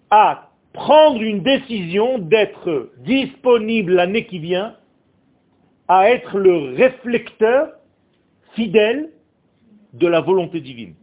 [0.09, 4.75] à prendre une décision d'être disponible l'année qui vient,
[5.87, 7.73] à être le réflecteur
[8.53, 9.09] fidèle
[9.93, 10.95] de la volonté divine.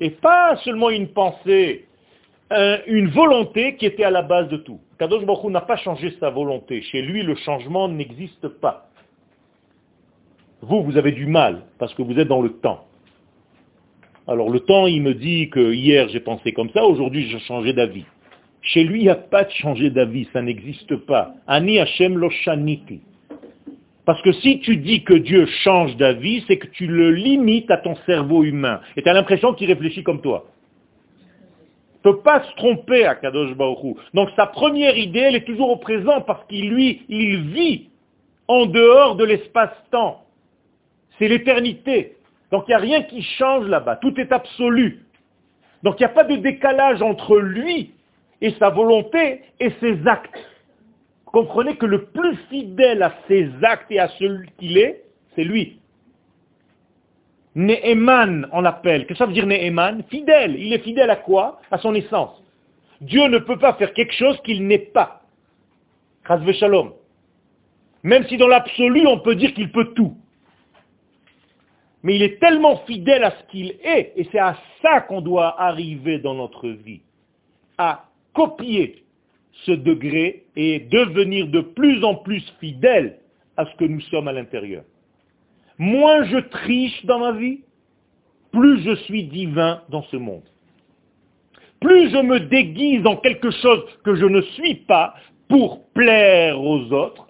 [0.00, 1.86] Et pas seulement une pensée,
[2.52, 4.80] euh, une volonté qui était à la base de tout.
[4.98, 6.82] Kadosh Baruch n'a pas changé sa volonté.
[6.82, 8.88] Chez lui, le changement n'existe pas.
[10.60, 12.84] Vous, vous avez du mal, parce que vous êtes dans le temps.
[14.26, 17.72] Alors le temps, il me dit que hier j'ai pensé comme ça, aujourd'hui j'ai changé
[17.72, 18.04] d'avis.
[18.60, 21.32] Chez lui, il n'y a pas de changer d'avis, ça n'existe pas.
[21.46, 23.00] Ani Hashem Loshaniti.
[24.08, 27.76] Parce que si tu dis que Dieu change d'avis, c'est que tu le limites à
[27.76, 28.80] ton cerveau humain.
[28.96, 30.46] Et tu as l'impression qu'il réfléchit comme toi.
[31.12, 35.44] Il ne peut pas se tromper à Kadosh Baruch Donc sa première idée, elle est
[35.44, 37.90] toujours au présent parce qu'il lui, il vit
[38.46, 40.24] en dehors de l'espace-temps.
[41.18, 42.16] C'est l'éternité.
[42.50, 43.96] Donc il n'y a rien qui change là-bas.
[43.96, 45.04] Tout est absolu.
[45.82, 47.90] Donc il n'y a pas de décalage entre lui
[48.40, 50.34] et sa volonté et ses actes.
[51.32, 55.80] Comprenez que le plus fidèle à ses actes et à celui qu'il est, c'est lui.
[57.54, 59.06] Ne'eman, on l'appelle.
[59.06, 60.56] Qu'est-ce que ça veut dire Ne'eman Fidèle.
[60.58, 61.60] Il est fidèle à quoi?
[61.70, 62.42] À son essence.
[63.00, 65.22] Dieu ne peut pas faire quelque chose qu'il n'est pas.
[66.52, 66.92] Shalom.
[68.02, 70.14] Même si dans l'absolu, on peut dire qu'il peut tout.
[72.02, 75.60] Mais il est tellement fidèle à ce qu'il est, et c'est à ça qu'on doit
[75.60, 77.00] arriver dans notre vie.
[77.76, 79.04] À copier
[79.64, 83.18] ce degré et devenir de plus en plus fidèle
[83.56, 84.84] à ce que nous sommes à l'intérieur.
[85.78, 87.60] Moins je triche dans ma vie,
[88.52, 90.44] plus je suis divin dans ce monde.
[91.80, 95.14] Plus je me déguise en quelque chose que je ne suis pas
[95.48, 97.28] pour plaire aux autres,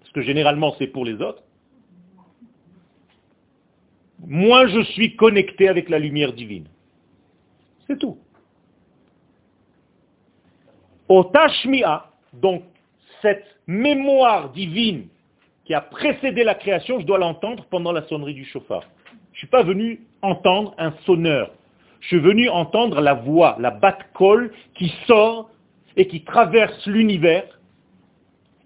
[0.00, 1.42] parce que généralement c'est pour les autres,
[4.26, 6.68] moins je suis connecté avec la lumière divine.
[7.86, 8.18] C'est tout.
[11.08, 12.62] Au Tashmi'a, donc
[13.22, 15.08] cette mémoire divine
[15.64, 18.84] qui a précédé la création, je dois l'entendre pendant la sonnerie du chauffard.
[19.32, 21.50] Je ne suis pas venu entendre un sonneur.
[22.00, 25.50] Je suis venu entendre la voix, la batte-colle qui sort
[25.96, 27.58] et qui traverse l'univers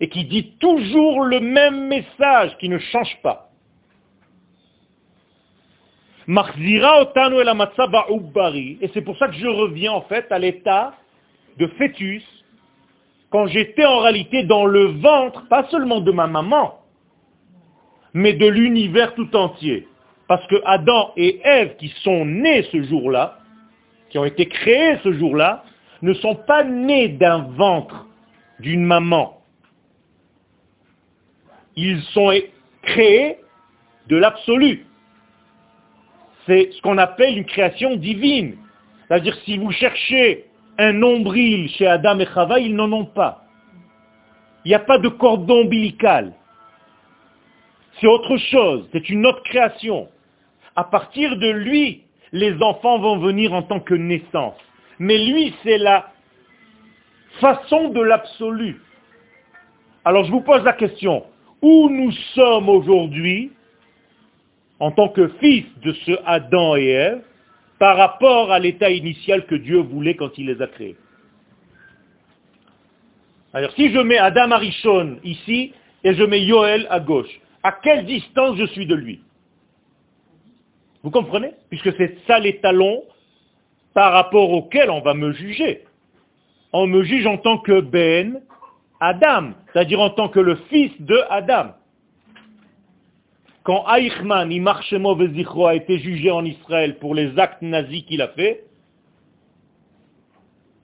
[0.00, 3.50] et qui dit toujours le même message, qui ne change pas.
[6.28, 6.35] Et
[8.94, 10.94] c'est pour ça que je reviens en fait à l'état
[11.58, 12.24] de fœtus
[13.32, 16.80] quand j'étais en réalité dans le ventre, pas seulement de ma maman,
[18.12, 19.88] mais de l'univers tout entier.
[20.28, 23.38] Parce que Adam et Ève qui sont nés ce jour-là,
[24.10, 25.64] qui ont été créés ce jour-là,
[26.02, 28.06] ne sont pas nés d'un ventre,
[28.60, 29.40] d'une maman.
[31.74, 32.32] Ils sont
[32.82, 33.38] créés
[34.08, 34.84] de l'absolu.
[36.46, 38.56] C'est ce qu'on appelle une création divine.
[39.08, 40.46] C'est-à-dire si vous cherchez
[40.78, 43.44] un nombril chez Adam et Chava, ils n'en ont pas.
[44.64, 46.32] Il n'y a pas de cordon ombilical.
[48.00, 50.08] C'est autre chose, c'est une autre création.
[50.74, 54.56] À partir de lui, les enfants vont venir en tant que naissance.
[54.98, 56.11] Mais lui, c'est la
[57.40, 58.80] façon de l'absolu.
[60.04, 61.24] Alors je vous pose la question,
[61.61, 63.52] où nous sommes aujourd'hui
[64.80, 67.22] en tant que fils de ce Adam et Ève?
[67.82, 70.96] Par rapport à l'état initial que Dieu voulait quand il les a créés.
[73.52, 78.06] Alors si je mets Adam Arishon ici et je mets Yoel à gauche, à quelle
[78.06, 79.20] distance je suis de lui?
[81.02, 81.54] Vous comprenez?
[81.70, 83.02] Puisque c'est ça l'étalon
[83.94, 85.82] par rapport auquel on va me juger.
[86.72, 88.42] On me juge en tant que Ben
[89.00, 91.72] Adam, c'est-à-dire en tant que le fils de Adam.
[93.64, 94.51] Quand Eichmann,
[95.35, 98.64] Zichro, a été jugé en Israël pour les actes nazis qu'il a fait,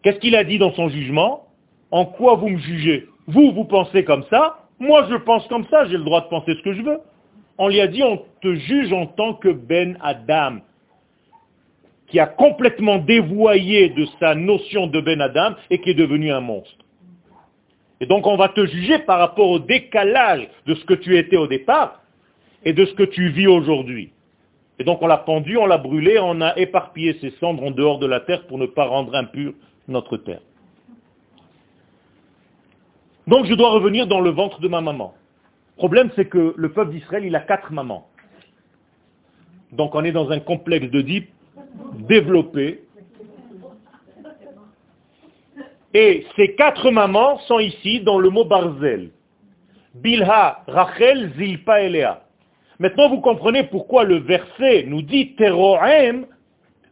[0.03, 1.47] qu'est-ce qu'il a dit dans son jugement?
[1.91, 3.07] En quoi vous me jugez?
[3.27, 6.55] Vous, vous pensez comme ça, moi je pense comme ça, j'ai le droit de penser
[6.55, 7.01] ce que je veux.
[7.59, 10.59] On lui a dit, on te juge en tant que Ben Adam,
[12.07, 16.41] qui a complètement dévoyé de sa notion de Ben Adam et qui est devenu un
[16.41, 16.85] monstre.
[18.01, 21.37] Et donc on va te juger par rapport au décalage de ce que tu étais
[21.37, 22.01] au départ
[22.65, 24.13] et de ce que tu vis aujourd'hui.
[24.79, 27.99] Et donc on l'a pendu, on l'a brûlé, on a éparpillé ses cendres en dehors
[27.99, 29.55] de la terre pour ne pas rendre impure
[29.89, 30.41] notre terre.
[33.27, 35.15] Donc je dois revenir dans le ventre de ma maman.
[35.77, 38.09] Le problème c'est que le peuple d'Israël, il a quatre mamans.
[39.73, 41.03] Donc on est dans un complexe de
[42.09, 42.85] développé.
[45.95, 49.11] Et ces quatre mamans sont ici dans le mot Barzel.
[49.95, 52.28] Bilha, Rachel, Zilpa et.
[52.79, 56.27] Maintenant, vous comprenez pourquoi le verset nous dit Teroem,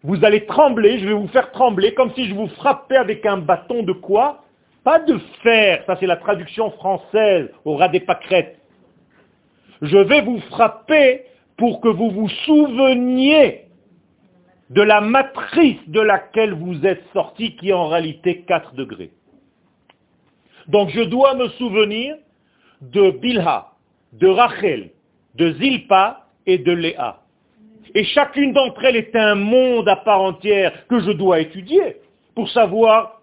[0.03, 3.39] vous allez trembler, je vais vous faire trembler, comme si je vous frappais avec un
[3.39, 4.45] bâton de quoi?
[4.83, 8.59] Pas de fer, ça c'est la traduction française au ras des pâquerettes.
[9.83, 11.25] Je vais vous frapper
[11.57, 13.65] pour que vous vous souveniez
[14.71, 19.11] de la matrice de laquelle vous êtes sorti, qui est en réalité 4 degrés.
[20.69, 22.17] Donc je dois me souvenir
[22.81, 23.69] de Bilha,
[24.13, 24.91] de Rachel,
[25.37, 27.21] de Zilpa et de Léa.
[27.95, 31.97] Et chacune d'entre elles est un monde à part entière que je dois étudier
[32.35, 33.23] pour savoir,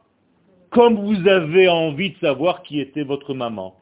[0.70, 3.76] comme vous avez envie de savoir qui était votre maman.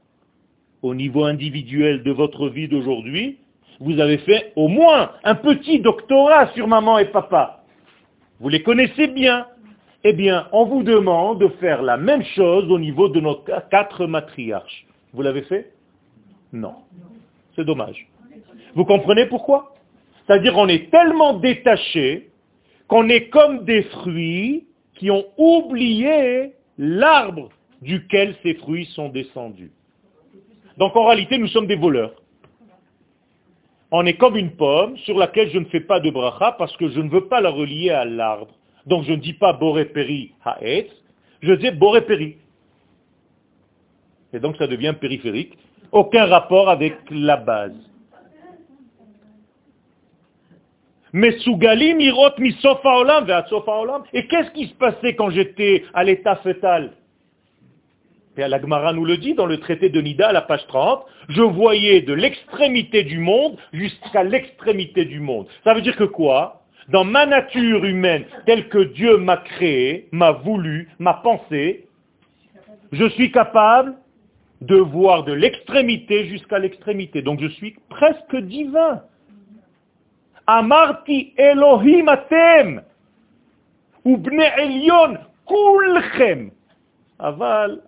[0.82, 3.38] Au niveau individuel de votre vie d'aujourd'hui,
[3.80, 7.64] vous avez fait au moins un petit doctorat sur maman et papa.
[8.40, 9.48] Vous les connaissez bien.
[10.04, 13.36] Eh bien, on vous demande de faire la même chose au niveau de nos
[13.70, 14.86] quatre matriarches.
[15.14, 15.72] Vous l'avez fait?
[16.52, 16.74] Non.
[17.56, 18.08] C'est dommage.
[18.76, 19.74] Vous comprenez pourquoi?
[20.26, 22.30] C'est-à-dire qu'on est tellement détaché
[22.88, 24.66] qu'on est comme des fruits
[24.96, 27.50] qui ont oublié l'arbre
[27.82, 29.72] duquel ces fruits sont descendus.
[30.78, 32.14] Donc en réalité, nous sommes des voleurs.
[33.92, 36.90] On est comme une pomme sur laquelle je ne fais pas de bracha parce que
[36.90, 38.54] je ne veux pas la relier à l'arbre.
[38.86, 40.90] Donc je ne dis pas boréperi haetz,
[41.42, 42.38] je dis boréperi.
[44.34, 45.58] Et donc ça devient périphérique.
[45.92, 47.91] Aucun rapport avec la base.
[51.14, 53.28] Mais Sougalim irot mi olam
[53.68, 54.04] olam.
[54.14, 56.92] Et qu'est-ce qui se passait quand j'étais à l'état fœtal
[58.38, 58.60] et la
[58.94, 62.14] nous le dit dans le traité de Nida, à la page 30, je voyais de
[62.14, 65.48] l'extrémité du monde jusqu'à l'extrémité du monde.
[65.64, 66.62] Ça veut dire que quoi?
[66.90, 71.86] Dans ma nature humaine, telle que Dieu m'a créé, m'a voulu, m'a pensé,
[72.92, 73.96] je suis capable
[74.62, 77.22] de voir de l'extrémité jusqu'à l'extrémité.
[77.22, 79.02] Donc je suis presque divin.
[80.54, 81.34] Amarti
[84.58, 86.52] Elion kulchem.
[87.20, 87.82] Aval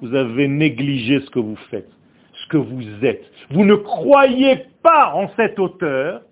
[0.00, 1.90] vous avez négligé ce que vous faites,
[2.32, 3.24] ce que vous êtes.
[3.50, 6.22] Vous ne croyez pas en cette hauteur,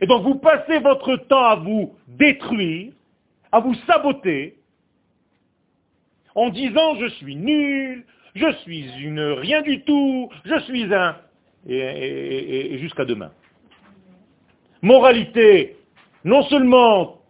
[0.00, 2.92] et donc vous passez votre temps à vous détruire,
[3.50, 4.56] à vous saboter,
[6.36, 8.04] en disant je suis nul,
[8.34, 11.16] je suis une rien du tout, je suis un,
[11.66, 13.30] et jusqu'à demain.
[14.82, 15.76] Moralité,
[16.24, 17.20] non seulement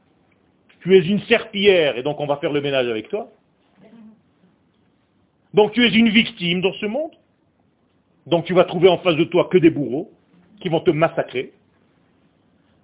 [0.81, 3.31] tu es une serpillière et donc on va faire le ménage avec toi.
[5.55, 7.13] Donc tu es une victime dans ce monde.
[8.27, 10.11] Donc tu vas trouver en face de toi que des bourreaux
[10.61, 11.53] qui vont te massacrer.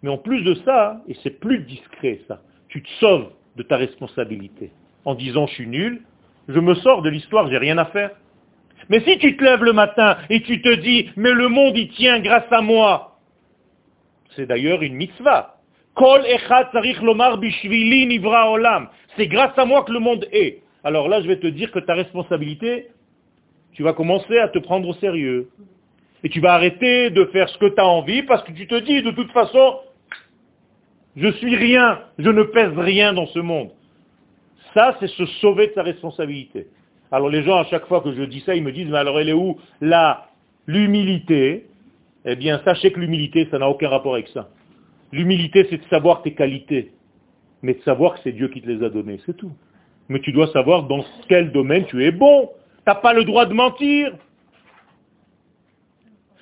[0.02, 3.76] Mais en plus de ça, et c'est plus discret ça, tu te sauves de ta
[3.76, 4.70] responsabilité
[5.04, 6.02] en disant je suis nul,
[6.48, 8.10] je me sors de l'histoire, j'ai rien à faire.
[8.88, 11.88] Mais si tu te lèves le matin et tu te dis mais le monde y
[11.88, 13.18] tient grâce à moi,
[14.34, 15.56] c'est d'ailleurs une mitzvah.
[19.16, 20.62] C'est grâce à moi que le monde est.
[20.84, 22.88] Alors là, je vais te dire que ta responsabilité,
[23.72, 25.48] tu vas commencer à te prendre au sérieux.
[26.22, 28.76] Et tu vas arrêter de faire ce que tu as envie parce que tu te
[28.76, 29.80] dis, de toute façon,
[31.16, 33.70] je suis rien, je ne pèse rien dans ce monde.
[34.74, 36.66] Ça, c'est se sauver de sa responsabilité.
[37.10, 39.18] Alors les gens, à chaque fois que je dis ça, ils me disent, mais alors
[39.18, 39.58] elle est où?
[39.80, 40.28] Là
[40.66, 41.66] l'humilité
[42.24, 44.50] Eh bien, sachez que l'humilité, ça n'a aucun rapport avec ça.
[45.10, 46.92] L'humilité, c'est de savoir tes qualités,
[47.62, 49.52] mais de savoir que c'est Dieu qui te les a données, c'est tout.
[50.08, 52.50] Mais tu dois savoir dans quel domaine tu es bon.
[52.76, 54.12] Tu n'as pas le droit de mentir.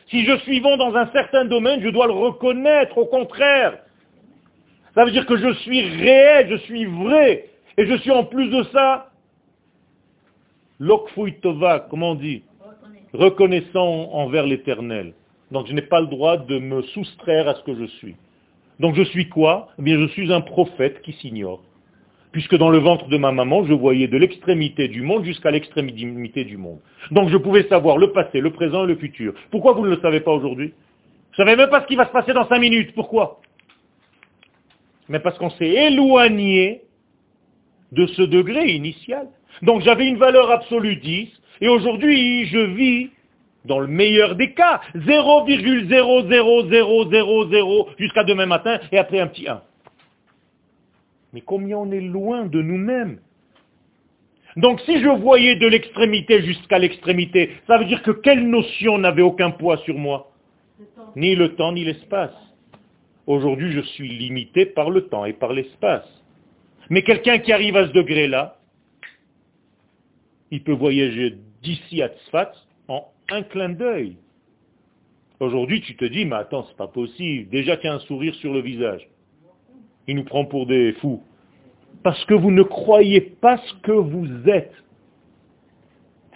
[0.08, 3.78] Si je suis bon dans un certain domaine, je dois le reconnaître, au contraire.
[4.94, 7.46] Ça veut dire que je suis réel, je suis vrai.
[7.78, 9.10] Et je suis en plus de ça,
[11.42, 12.42] tova, comment on dit
[13.12, 15.14] Reconnaissant envers l'éternel.
[15.50, 18.16] Donc je n'ai pas le droit de me soustraire à ce que je suis.
[18.80, 19.68] Donc je suis quoi?
[19.78, 21.62] Eh bien je suis un prophète qui s'ignore.
[22.32, 26.44] Puisque dans le ventre de ma maman, je voyais de l'extrémité du monde jusqu'à l'extrémité
[26.44, 26.80] du monde.
[27.10, 29.34] Donc je pouvais savoir le passé, le présent et le futur.
[29.50, 30.68] Pourquoi vous ne le savez pas aujourd'hui?
[30.68, 32.94] Vous ne savez même pas ce qui va se passer dans cinq minutes.
[32.94, 33.40] Pourquoi?
[35.08, 36.82] Mais parce qu'on s'est éloigné
[37.96, 39.26] de ce degré initial.
[39.62, 41.28] Donc j'avais une valeur absolue 10,
[41.62, 43.10] et aujourd'hui je vis
[43.64, 49.62] dans le meilleur des cas, 0,00000 jusqu'à demain matin et après un petit 1.
[51.32, 53.18] Mais combien on est loin de nous-mêmes
[54.56, 59.22] Donc si je voyais de l'extrémité jusqu'à l'extrémité, ça veut dire que quelle notion n'avait
[59.22, 60.30] aucun poids sur moi
[61.16, 62.30] Ni le temps, ni l'espace.
[63.26, 66.06] Aujourd'hui, je suis limité par le temps et par l'espace.
[66.90, 68.58] Mais quelqu'un qui arrive à ce degré-là,
[70.50, 72.52] il peut voyager d'ici à Tzfat
[72.88, 74.16] en un clin d'œil.
[75.40, 77.50] Aujourd'hui, tu te dis, mais attends, c'est pas possible.
[77.50, 79.06] Déjà qu'il y a un sourire sur le visage.
[80.06, 81.22] Il nous prend pour des fous.
[82.02, 84.72] Parce que vous ne croyez pas ce que vous êtes.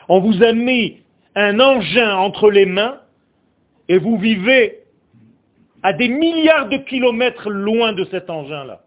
[0.08, 0.98] On vous a mis
[1.36, 3.00] un engin entre les mains
[3.88, 4.80] et vous vivez
[5.82, 8.82] à des milliards de kilomètres loin de cet engin-là.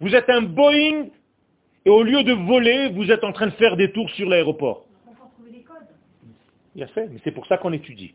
[0.00, 1.06] Vous êtes un Boeing
[1.84, 4.88] et au lieu de voler, vous êtes en train de faire des tours sur l'aéroport
[6.86, 8.14] fait, mais c'est pour ça qu'on étudie.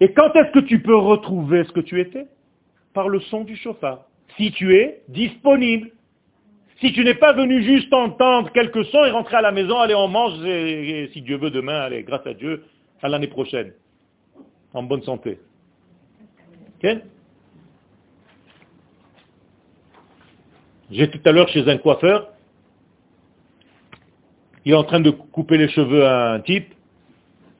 [0.00, 2.26] Et quand est-ce que tu peux retrouver ce que tu étais?
[2.94, 4.06] Par le son du chauffard.
[4.36, 5.90] Si tu es disponible.
[6.80, 9.94] Si tu n'es pas venu juste entendre quelques sons et rentrer à la maison, allez,
[9.94, 12.64] on mange, et, si Dieu veut demain, allez, grâce à Dieu,
[13.02, 13.72] à l'année prochaine.
[14.72, 15.38] En bonne santé.
[20.90, 22.30] J'ai tout à l'heure chez un coiffeur,
[24.64, 26.74] il est en train de couper les cheveux à un type,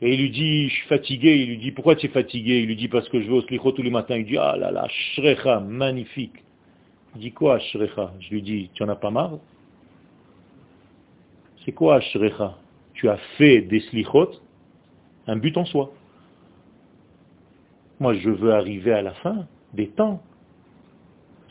[0.03, 2.61] et il lui dit, je suis fatigué, il lui dit, pourquoi tu es fatigué?
[2.61, 4.17] Il lui dit, parce que je vais au slicho tous les matins.
[4.17, 6.43] Il dit, ah là là, shrecha, magnifique.
[7.15, 8.13] Il dit quoi, shrecha?
[8.21, 9.39] Je lui dis, tu en as pas marre?
[11.65, 12.57] C'est quoi Ashrecha
[12.95, 14.31] Tu as fait des slichot
[15.27, 15.93] un but en soi.
[18.01, 20.23] Moi, je veux arriver à la fin des temps.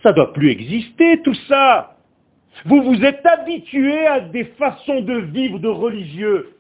[0.04, 1.98] Ça ne doit plus exister, tout ça.
[2.66, 6.56] Vous vous êtes habitué à des façons de vivre de religieux.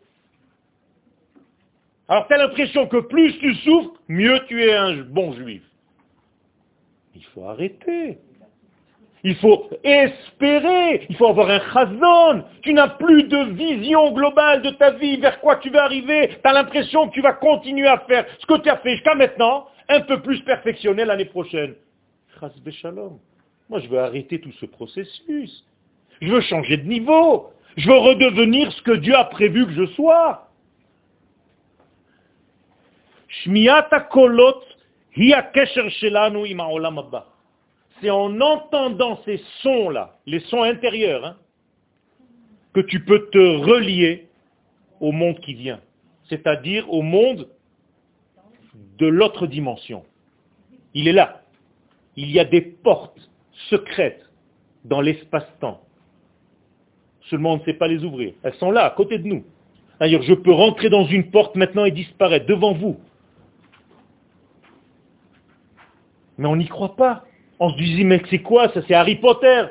[2.08, 5.62] Alors tu as l'impression que plus tu souffres, mieux tu es un bon juif.
[7.16, 8.18] Il faut arrêter.
[9.24, 11.06] Il faut espérer.
[11.10, 12.44] Il faut avoir un chazon.
[12.62, 16.30] Tu n'as plus de vision globale de ta vie, vers quoi tu vas arriver.
[16.30, 19.16] Tu as l'impression que tu vas continuer à faire ce que tu as fait jusqu'à
[19.16, 21.76] maintenant, un peu plus perfectionné l'année prochaine.
[22.72, 23.20] shalom.
[23.70, 25.63] Moi, je veux arrêter tout ce processus.
[26.22, 27.51] Je veux changer de niveau.
[27.78, 30.49] Je veux redevenir ce que Dieu a prévu que je sois.
[38.01, 41.38] C'est en entendant ces sons-là, les sons intérieurs, hein,
[42.74, 44.28] que tu peux te relier
[44.99, 45.80] au monde qui vient,
[46.28, 47.47] c'est-à-dire au monde
[48.97, 50.03] de l'autre dimension.
[50.93, 51.43] Il est là.
[52.15, 53.29] Il y a des portes
[53.70, 54.26] secrètes
[54.86, 55.82] dans l'espace-temps.
[57.30, 58.34] Seulement on ne sait pas les ouvrir.
[58.43, 59.43] Elles sont là, à côté de nous.
[59.99, 62.99] D'ailleurs, je peux rentrer dans une porte maintenant et disparaître devant vous.
[66.38, 67.26] Mais on n'y croit pas.
[67.59, 68.82] On se dit, mais c'est quoi ça?
[68.88, 69.65] C'est Harry Potter.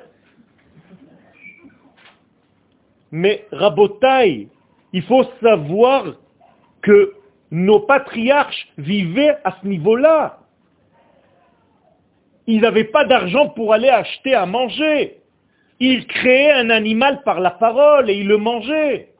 [3.11, 4.49] Mais Rabotai,
[4.92, 6.14] il faut savoir
[6.82, 7.14] que
[7.51, 10.40] nos patriarches vivaient à ce niveau-là.
[12.49, 15.18] Ils n'avaient pas d'argent pour aller acheter à manger.
[15.80, 19.11] Ils créaient un animal par la parole et ils le mangeaient.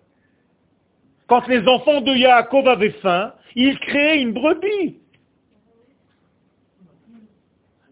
[1.29, 4.97] Quand les enfants de Yaakov avaient faim, ils créaient une brebis.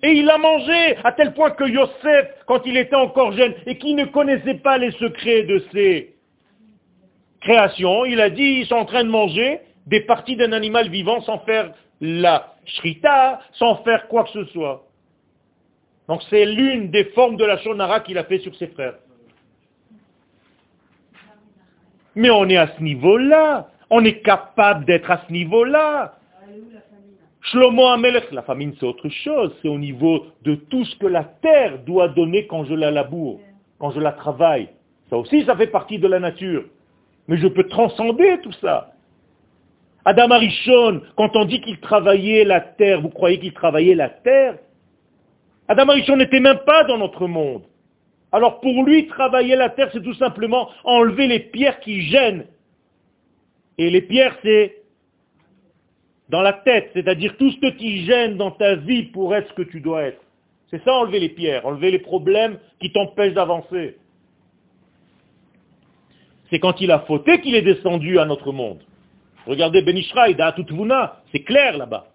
[0.03, 3.77] Et il a mangé à tel point que Yosef, quand il était encore jeune et
[3.77, 6.15] qui ne connaissait pas les secrets de ses
[7.43, 11.21] créations, il a dit, ils sont en train de manger des parties d'un animal vivant
[11.21, 14.86] sans faire la shrita, sans faire quoi que ce soit.
[16.09, 18.95] Donc c'est l'une des formes de la shonara qu'il a fait sur ses frères.
[22.15, 23.69] Mais on est à ce niveau-là.
[23.91, 26.15] On est capable d'être à ce niveau-là.
[27.43, 31.23] Shlomo Amelech, la famine c'est autre chose, c'est au niveau de tout ce que la
[31.23, 33.39] terre doit donner quand je la laboure,
[33.79, 34.69] quand je la travaille.
[35.11, 36.65] Ça aussi, ça fait partie de la nature.
[37.29, 38.93] Mais je peux transcender tout ça.
[40.05, 44.57] Adam Arishon, quand on dit qu'il travaillait la terre, vous croyez qu'il travaillait la terre?
[45.69, 47.63] Adam Arishon n'était même pas dans notre monde.
[48.33, 52.47] Alors pour lui, travailler la terre, c'est tout simplement enlever les pierres qui gênent.
[53.79, 54.83] Et les pierres, c'est
[56.29, 59.63] dans la tête, c'est-à-dire tout ce qui gêne dans ta vie pour être ce que
[59.63, 60.21] tu dois être.
[60.71, 63.97] C'est ça enlever les pierres, enlever les problèmes qui t'empêchent d'avancer.
[66.51, 68.83] C'est quand il a fauté qu'il est descendu à notre monde.
[69.47, 72.09] Regardez Benishraï, Da'atutvuna, c'est clair là-bas.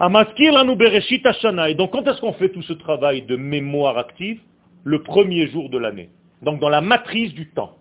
[0.00, 4.40] Et donc quand est-ce qu'on fait tout ce travail de mémoire active?
[4.84, 6.10] Le premier jour de l'année.
[6.42, 7.76] Donc dans la matrice du temps.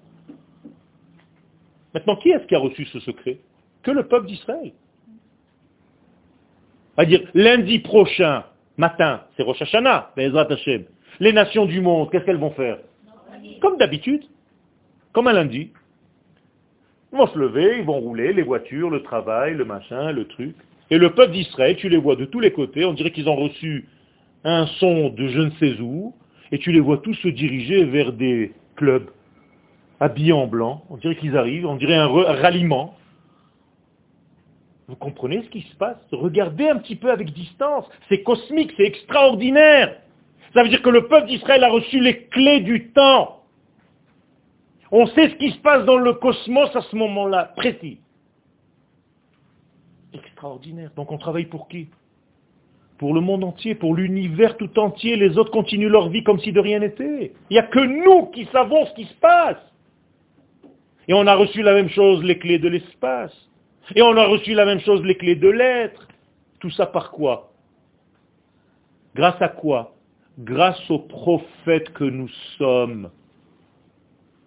[1.94, 3.40] Maintenant, qui est-ce qui a reçu ce secret?
[3.84, 4.74] Que le peuple d'Israël.
[6.96, 8.44] C'est-à-dire, lundi prochain,
[8.78, 10.12] matin, c'est Rosh Hashanah,
[11.20, 12.80] les nations du monde, qu'est-ce qu'elles vont faire?
[13.62, 14.24] Comme d'habitude,
[15.14, 15.72] comme un lundi.
[17.14, 20.56] Ils vont se lever, ils vont rouler, les voitures, le travail, le machin, le truc.
[20.90, 23.36] Et le peuple d'Israël, tu les vois de tous les côtés, on dirait qu'ils ont
[23.36, 23.88] reçu
[24.44, 26.14] un son de je ne sais où,
[26.52, 29.10] et tu les vois tous se diriger vers des clubs
[30.00, 30.84] habillés en blanc.
[30.90, 32.96] On dirait qu'ils arrivent, on dirait un ralliement.
[34.88, 35.98] Vous comprenez ce qui se passe?
[36.12, 37.86] Regardez un petit peu avec distance.
[38.08, 39.98] C'est cosmique, c'est extraordinaire.
[40.54, 43.44] Ça veut dire que le peuple d'Israël a reçu les clés du temps.
[44.92, 48.00] On sait ce qui se passe dans le cosmos à ce moment-là, précis.
[50.14, 50.92] Extraordinaire.
[50.96, 51.90] Donc on travaille pour qui?
[52.98, 55.16] Pour le monde entier, pour l'univers tout entier.
[55.16, 57.34] Les autres continuent leur vie comme si de rien n'était.
[57.50, 59.58] Il n'y a que nous qui savons ce qui se passe.
[61.08, 63.34] Et on a reçu la même chose, les clés de l'espace.
[63.96, 66.08] Et on a reçu la même chose, les clés de l'être.
[66.60, 67.52] Tout ça par quoi?
[69.16, 69.96] Grâce à quoi?
[70.40, 73.10] Grâce aux prophètes que nous sommes.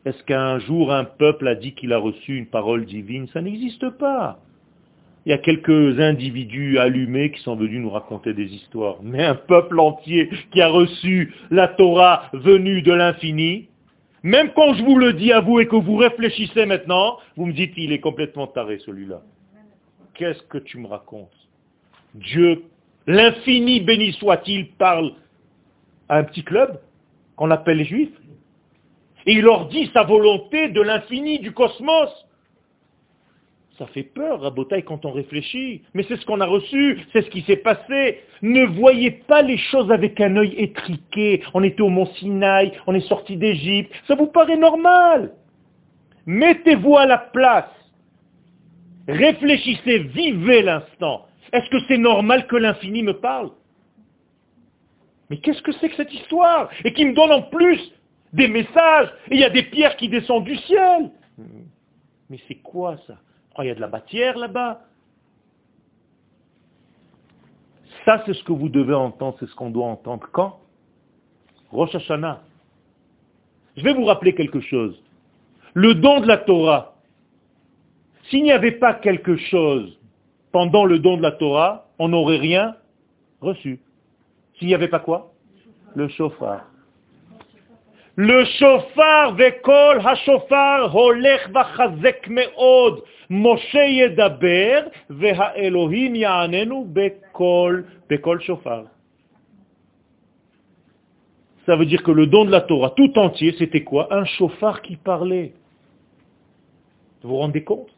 [0.04, 3.28] Est-ce qu'un jour un peuple a dit qu'il a reçu une parole divine?
[3.28, 4.40] Ça n'existe pas.
[5.26, 8.96] Il y a quelques individus allumés qui sont venus nous raconter des histoires.
[9.02, 13.68] Mais un peuple entier qui a reçu la Torah venue de l'infini,
[14.22, 17.52] même quand je vous le dis à vous et que vous réfléchissez maintenant, vous me
[17.52, 19.22] dites, il est complètement taré celui-là.
[20.14, 21.32] Qu'est-ce que tu me racontes?
[22.14, 22.64] Dieu,
[23.06, 25.12] l'infini béni soit-il, parle
[26.08, 26.80] à un petit club
[27.36, 28.10] qu'on appelle les juifs
[29.26, 32.10] Et il leur dit sa volonté de l'infini, du cosmos.
[33.80, 35.80] Ça fait peur, Rabotaille, quand on réfléchit.
[35.94, 38.20] Mais c'est ce qu'on a reçu, c'est ce qui s'est passé.
[38.42, 41.42] Ne voyez pas les choses avec un œil étriqué.
[41.54, 43.90] On était au mont Sinaï, on est sorti d'Égypte.
[44.06, 45.32] Ça vous paraît normal?
[46.26, 47.70] Mettez-vous à la place.
[49.08, 51.24] Réfléchissez, vivez l'instant.
[51.50, 53.50] Est-ce que c'est normal que l'infini me parle?
[55.30, 56.68] Mais qu'est-ce que c'est que cette histoire?
[56.84, 57.80] Et qui me donne en plus
[58.34, 59.08] des messages?
[59.30, 61.10] Et il y a des pierres qui descendent du ciel.
[62.28, 63.16] Mais c'est quoi ça?
[63.56, 64.82] Oh, il y a de la matière là-bas.
[68.04, 70.26] Ça, c'est ce que vous devez entendre, c'est ce qu'on doit entendre.
[70.32, 70.60] Quand?
[71.70, 72.42] Rosh Hashanah.
[73.76, 75.00] Je vais vous rappeler quelque chose.
[75.74, 76.94] Le don de la Torah,
[78.28, 79.98] s'il n'y avait pas quelque chose
[80.52, 82.76] pendant le don de la Torah, on n'aurait rien
[83.40, 83.80] reçu.
[84.58, 85.32] S'il n'y avait pas quoi?
[85.94, 86.69] Le chauffard.
[88.22, 89.34] Le chauffard
[92.28, 93.02] me'od.
[93.30, 98.84] Moshe yedaber veha-Elohim bekol, bekol shofar.
[101.64, 104.12] Ça veut dire que le don de la Torah tout entier, c'était quoi?
[104.12, 105.54] Un chauffard qui parlait.
[107.22, 107.88] Vous vous rendez compte?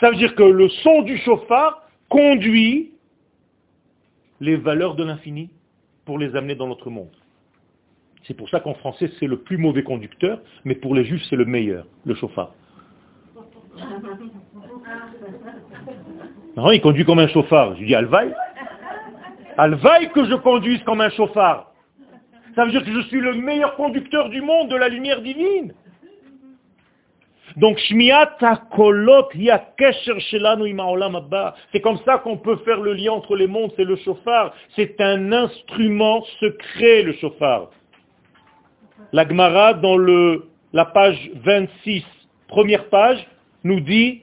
[0.00, 2.94] Ça veut dire que le son du chauffard conduit
[4.40, 5.50] les valeurs de l'infini
[6.04, 7.19] pour les amener dans notre monde.
[8.24, 11.36] C'est pour ça qu'en français, c'est le plus mauvais conducteur, mais pour les juifs, c'est
[11.36, 12.52] le meilleur, le chauffard.
[16.56, 17.76] Non, il conduit comme un chauffard.
[17.76, 18.34] Je dis, Alvaï
[19.56, 21.72] Alvaï que je conduise comme un chauffard.
[22.54, 25.72] Ça veut dire que je suis le meilleur conducteur du monde de la lumière divine.
[27.56, 27.80] Donc,
[31.72, 34.54] c'est comme ça qu'on peut faire le lien entre les mondes, c'est le chauffard.
[34.76, 37.70] C'est un instrument secret, le chauffard.
[39.12, 42.04] La Gemara, dans le, la page 26,
[42.48, 43.26] première page,
[43.64, 44.22] nous dit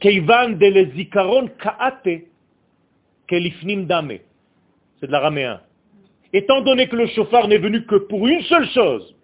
[0.00, 2.26] Keivan de zikaron kaate
[3.28, 4.18] kelifnim dame.
[4.98, 5.60] C'est de l'araméen.
[6.32, 9.14] Étant donné que le chauffard n'est venu que pour une seule chose,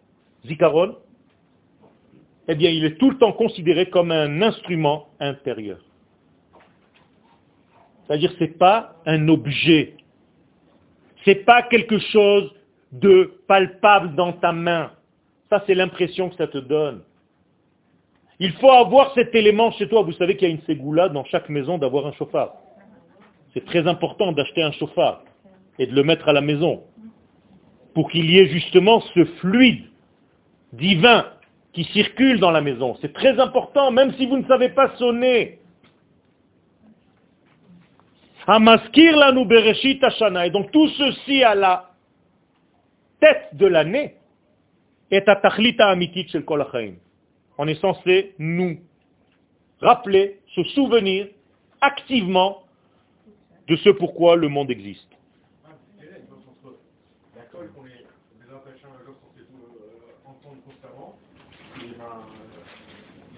[0.47, 0.97] zikaron,
[2.49, 5.79] eh bien, il est tout le temps considéré comme un instrument intérieur.
[8.07, 9.95] C'est-à-dire, ce n'est pas un objet.
[11.25, 12.55] Ce n'est pas quelque chose
[13.01, 14.91] de palpable dans ta main.
[15.51, 17.03] Ça, c'est l'impression que ça te donne.
[18.39, 20.03] Il faut avoir cet élément chez toi.
[20.03, 22.55] Vous savez qu'il y a une ségoula dans chaque maison d'avoir un chauffard.
[23.55, 25.23] C'est très important d'acheter un chauffard
[25.79, 26.83] et de le mettre à la maison
[27.95, 29.85] pour qu'il y ait justement ce fluide
[30.73, 31.27] divin
[31.73, 32.97] qui circule dans la maison.
[33.01, 35.61] C'est très important, même si vous ne savez pas sonner.
[38.49, 38.53] Et
[40.51, 41.91] donc tout ceci à la
[43.21, 44.17] tête de l'année
[45.11, 46.65] est à tachlita amitit shel kol
[47.59, 48.79] On est censé nous
[49.81, 51.29] rappeler, se souvenir
[51.81, 52.65] activement
[53.69, 55.09] de ce pourquoi le monde existe.
[61.79, 61.93] Il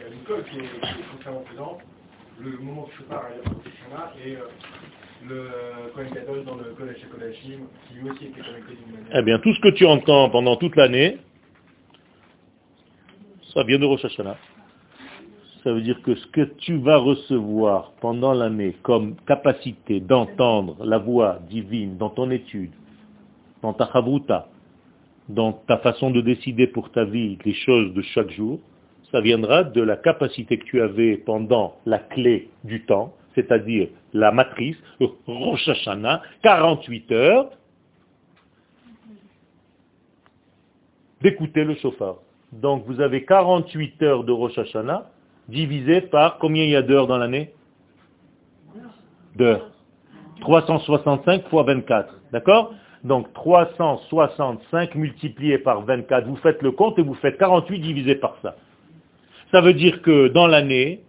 [0.01, 1.81] y a une colle qui est constamment présente,
[2.39, 3.31] le moment où je pars à
[4.25, 4.39] et
[5.27, 8.75] le dans le qui aussi était connecté.
[9.15, 11.19] Eh bien, tout ce que tu entends pendant toute l'année,
[13.55, 14.37] ça vient de Rosh Hashanah.
[15.65, 20.99] Ça veut dire que ce que tu vas recevoir pendant l'année comme capacité d'entendre la
[20.99, 22.71] voix divine dans ton étude,
[23.63, 24.49] dans ta chavruta,
[25.29, 28.61] dans ta façon de décider pour ta vie les choses de chaque jour,
[29.11, 34.33] ça viendra de la capacité que tu avais pendant la clé du temps, c'est-à-dire la
[34.33, 34.77] matrice,
[35.27, 37.51] Rosh Hashanah, 48 heures,
[41.23, 42.17] d'écouter le chauffard.
[42.53, 45.07] Donc vous avez 48 heures de Rosh Hashanah
[45.49, 47.53] divisé par combien il y a d'heures dans l'année?
[49.37, 49.71] D'heures.
[50.41, 52.15] 365 fois 24.
[52.33, 52.75] D'accord?
[53.05, 58.37] Donc 365 multiplié par 24, vous faites le compte et vous faites 48 divisé par
[58.43, 58.57] ça.
[59.53, 61.03] Ça veut dire que dans l'année,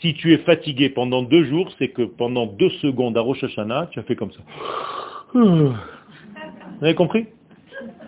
[0.00, 3.88] si tu es fatigué pendant deux jours, c'est que pendant deux secondes à Rosh Hashanah,
[3.90, 4.40] tu as fait comme ça.
[5.34, 5.74] Vous
[6.80, 7.26] avez compris?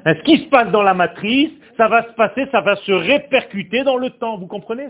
[0.05, 2.93] Hein, Ce qui se passe dans la matrice, ça va se passer, ça va se
[2.93, 4.39] répercuter dans le temps.
[4.39, 4.89] Vous comprenez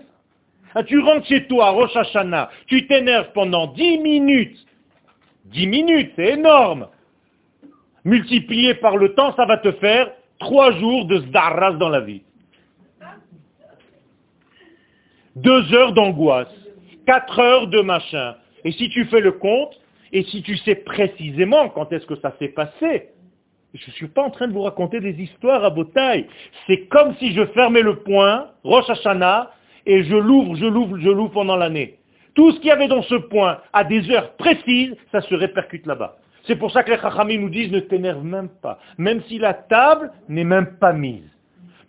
[0.74, 4.58] ah, Tu rentres chez toi à Rosh Hashanah, tu t'énerves pendant dix minutes.
[5.46, 6.86] Dix minutes, c'est énorme.
[8.04, 12.22] Multiplié par le temps, ça va te faire trois jours de zdarras dans la vie.
[15.34, 16.61] Deux heures d'angoisse
[17.06, 18.34] quatre heures de machin.
[18.64, 19.78] Et si tu fais le compte,
[20.12, 23.08] et si tu sais précisément quand est-ce que ça s'est passé,
[23.74, 26.26] Je ne suis pas en train de vous raconter des histoires à tailles.
[26.66, 29.50] C'est comme si je fermais le point, Rosh Hashanah,
[29.86, 31.98] et je l'ouvre, je l'ouvre, je l'ouvre pendant l'année.
[32.34, 35.86] Tout ce qu'il y avait dans ce point, à des heures précises, ça se répercute
[35.86, 36.16] là-bas.
[36.46, 38.78] C'est pour ça que les Chachamim nous disent ne t'énerve même pas.
[38.98, 41.31] Même si la table n'est même pas mise.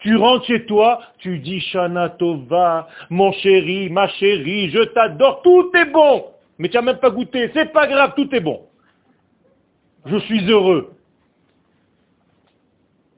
[0.03, 5.71] Tu rentres chez toi, tu dis Shana Tova, mon chéri, ma chérie, je t'adore, tout
[5.75, 6.25] est bon.
[6.57, 8.67] Mais tu n'as même pas goûté, c'est pas grave, tout est bon.
[10.05, 10.91] Je suis heureux.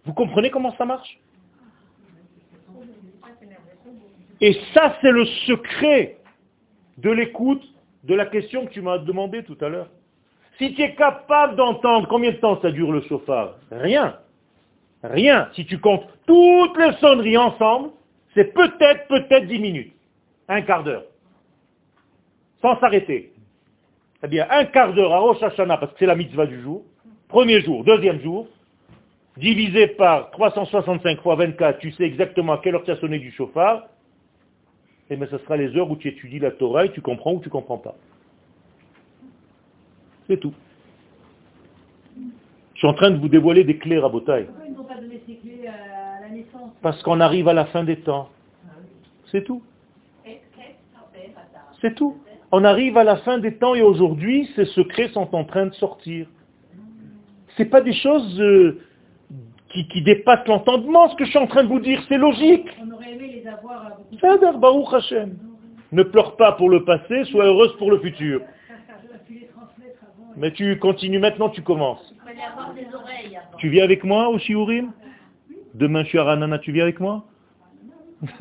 [0.05, 1.19] Vous comprenez comment ça marche?
[4.39, 6.19] Et ça, c'est le secret
[6.99, 7.63] de l'écoute
[8.03, 9.89] de la question que tu m'as demandé tout à l'heure.
[10.59, 13.55] Si tu es capable d'entendre, combien de temps ça dure le chauffard?
[13.71, 14.19] Rien.
[15.04, 15.50] Rien.
[15.54, 17.89] Si tu comptes toutes les sonneries ensemble,
[18.34, 19.93] c'est peut-être, peut-être 10 minutes.
[20.48, 21.04] Un quart d'heure.
[22.62, 23.34] Sans s'arrêter.
[24.20, 26.84] C'est-à-dire un quart d'heure à Rosh Hashanah, parce que c'est la mitzvah du jour.
[27.28, 28.48] Premier jour, deuxième jour.
[29.38, 33.32] Divisé par 365 fois 24, tu sais exactement à quelle heure tu as sonné du
[33.32, 33.88] chauffard.
[35.10, 37.34] Et eh bien ce sera les heures où tu étudies la Torah et tu comprends
[37.34, 37.96] ou tu comprends pas.
[40.28, 40.54] C'est tout.
[42.86, 45.38] Suis en train de vous dévoiler des clés à Pourquoi ils n'ont pas donné ces
[45.38, 48.29] clés à la naissance Parce qu'on arrive à la fin des temps.
[49.31, 49.63] C'est tout.
[51.81, 52.15] C'est tout.
[52.51, 55.73] On arrive à la fin des temps et aujourd'hui, ces secrets sont en train de
[55.73, 56.27] sortir.
[57.57, 58.79] Ce pas des choses euh,
[59.69, 62.67] qui, qui, dépassent l'entendement, ce que je suis en train de vous dire, c'est logique.
[62.86, 63.97] On aurait aimé les avoir
[65.91, 68.41] Ne pleure pas pour le passé, sois heureuse pour le futur.
[70.38, 72.13] Mais tu continues maintenant, tu commences.
[73.57, 74.91] Tu viens avec moi au Shiurim?
[75.73, 77.25] Demain je suis à Ranana, tu viens avec moi?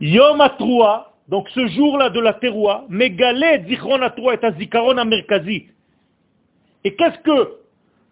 [0.00, 5.68] Yom Atroua, donc ce jour-là de la Teroua, Megale Zichron Atroua et Azikaron Amerkazi.
[6.84, 7.58] Et qu'est-ce que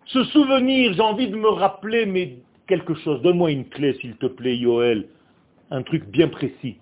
[0.07, 3.23] ce souvenir, j'ai envie de me rappeler, mais quelque chose.
[3.23, 5.07] Donne-moi une clé, s'il te plaît, Yoel.
[5.71, 6.77] Un truc bien précis.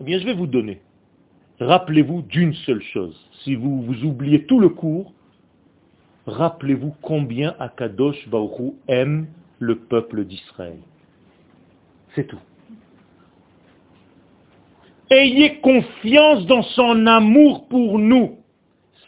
[0.00, 0.80] Eh bien, je vais vous donner.
[1.62, 3.16] Rappelez-vous d'une seule chose.
[3.44, 5.12] Si vous, vous oubliez tout le cours,
[6.26, 10.78] rappelez-vous combien Akadosh Baruch aime le peuple d'Israël.
[12.14, 12.40] C'est tout.
[15.10, 18.38] Ayez confiance dans son amour pour nous.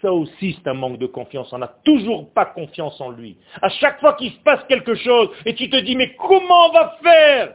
[0.00, 1.52] Ça aussi, c'est un manque de confiance.
[1.52, 3.36] On n'a toujours pas confiance en lui.
[3.62, 6.72] À chaque fois qu'il se passe quelque chose, et tu te dis, mais comment on
[6.72, 7.54] va faire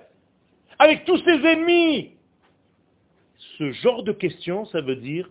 [0.77, 2.18] avec tous ces ennemis?
[3.59, 5.29] Ce genre de question, ça veut dire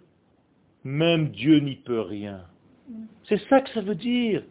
[0.84, 2.42] même Dieu n'y peut rien.
[3.24, 4.42] C'est ça que ça veut dire.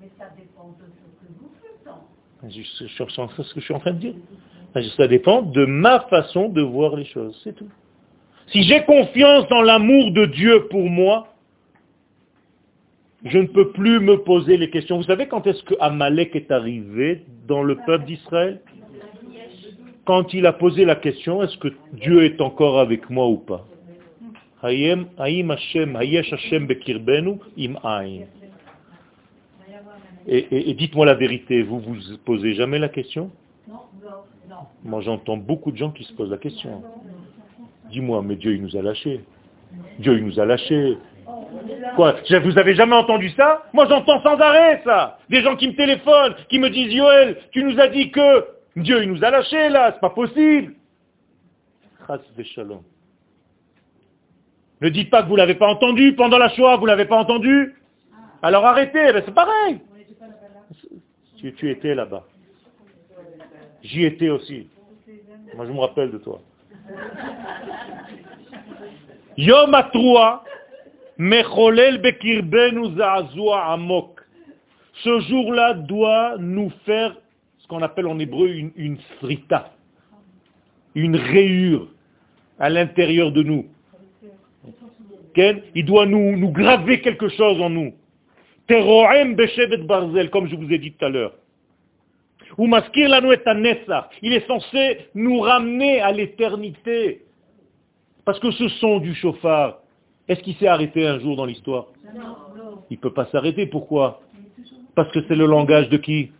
[0.00, 1.88] Mais ça dépend de ce que vous faites.
[2.42, 4.14] C'est ce que je suis en train de dire.
[4.96, 7.68] Ça dépend de ma façon de voir les choses, c'est tout.
[8.48, 11.28] Si j'ai confiance dans l'amour de Dieu pour moi,
[13.24, 14.96] je ne peux plus me poser les questions.
[14.96, 18.60] Vous savez quand est-ce que Amalek est arrivé dans le peuple d'Israël?
[20.04, 23.64] Quand il a posé la question, est-ce que Dieu est encore avec moi ou pas?
[30.28, 33.30] Et, et, dites-moi la vérité, vous vous posez jamais la question?
[34.84, 36.82] Moi j'entends beaucoup de gens qui se posent la question.
[37.90, 39.20] Dis-moi, mais Dieu il nous a lâchés.
[39.98, 40.96] Dieu il nous a lâchés.
[41.96, 42.16] Quoi?
[42.44, 43.64] Vous avez jamais entendu ça?
[43.72, 45.18] Moi j'entends sans arrêt ça.
[45.28, 48.44] Des gens qui me téléphonent, qui me disent Yoel, tu nous as dit que
[48.76, 50.74] Dieu, il nous a lâchés là, c'est pas possible.
[54.80, 57.74] Ne dites pas que vous l'avez pas entendu pendant la Shoah, vous l'avez pas entendu.
[58.42, 59.80] Alors arrêtez, ben, c'est pareil.
[61.38, 62.24] Tu, tu étais là-bas.
[63.82, 64.68] J'y étais aussi.
[65.54, 66.40] Moi, je me rappelle de toi.
[69.36, 69.76] Yom
[71.18, 72.00] mecholel
[73.54, 74.20] amok.
[74.94, 77.16] Ce jour-là doit nous faire
[77.66, 79.72] qu'on appelle en hébreu une, une srita,
[80.94, 81.88] une rayure
[82.58, 83.66] à l'intérieur de nous.
[85.74, 87.94] Il doit nous, nous graver quelque chose en nous.
[89.86, 91.34] barzel, comme je vous ai dit tout à l'heure.
[92.58, 93.20] Ou maskir la
[94.22, 97.22] Il est censé nous ramener à l'éternité.
[98.24, 99.78] Parce que ce son du chauffard,
[100.28, 101.86] est-ce qu'il s'est arrêté un jour dans l'histoire?
[102.90, 103.66] Il ne peut pas s'arrêter.
[103.66, 104.20] Pourquoi?
[104.94, 106.30] Parce que c'est le langage de qui?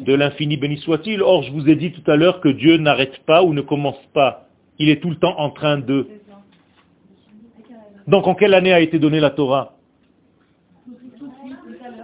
[0.00, 1.22] De l'infini béni soit-il.
[1.22, 4.00] Or, je vous ai dit tout à l'heure que Dieu n'arrête pas ou ne commence
[4.14, 4.46] pas.
[4.78, 6.08] Il est tout le temps en train de.
[8.06, 9.74] Donc, en quelle année a été donnée la Torah?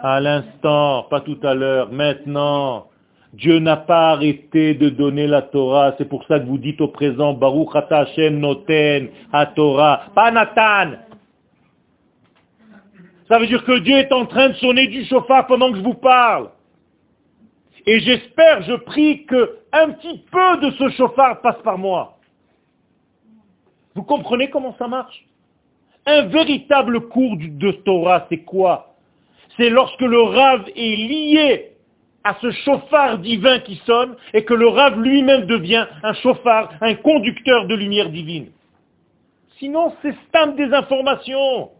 [0.02, 2.86] À l'instant, pas tout à l'heure, maintenant.
[3.32, 5.94] Dieu n'a pas arrêté de donner la Torah.
[5.98, 10.30] C'est pour ça que vous dites au présent, Baruch Ata Hashem Noten, à Torah, pas.
[13.28, 15.82] Ça veut dire que Dieu est en train de sonner du chauffard pendant que je
[15.82, 16.48] vous parle.
[17.86, 22.18] Et j'espère, je prie que un petit peu de ce chauffard passe par moi.
[23.94, 25.24] Vous comprenez comment ça marche?
[26.04, 28.94] Un véritable cours de Torah, c'est quoi?
[29.56, 31.72] C'est lorsque le rave est lié
[32.24, 36.94] à ce chauffard divin qui sonne et que le rave lui-même devient un chauffard, un
[36.96, 38.50] conducteur de lumière divine.
[39.58, 41.70] Sinon, c'est stam des informations.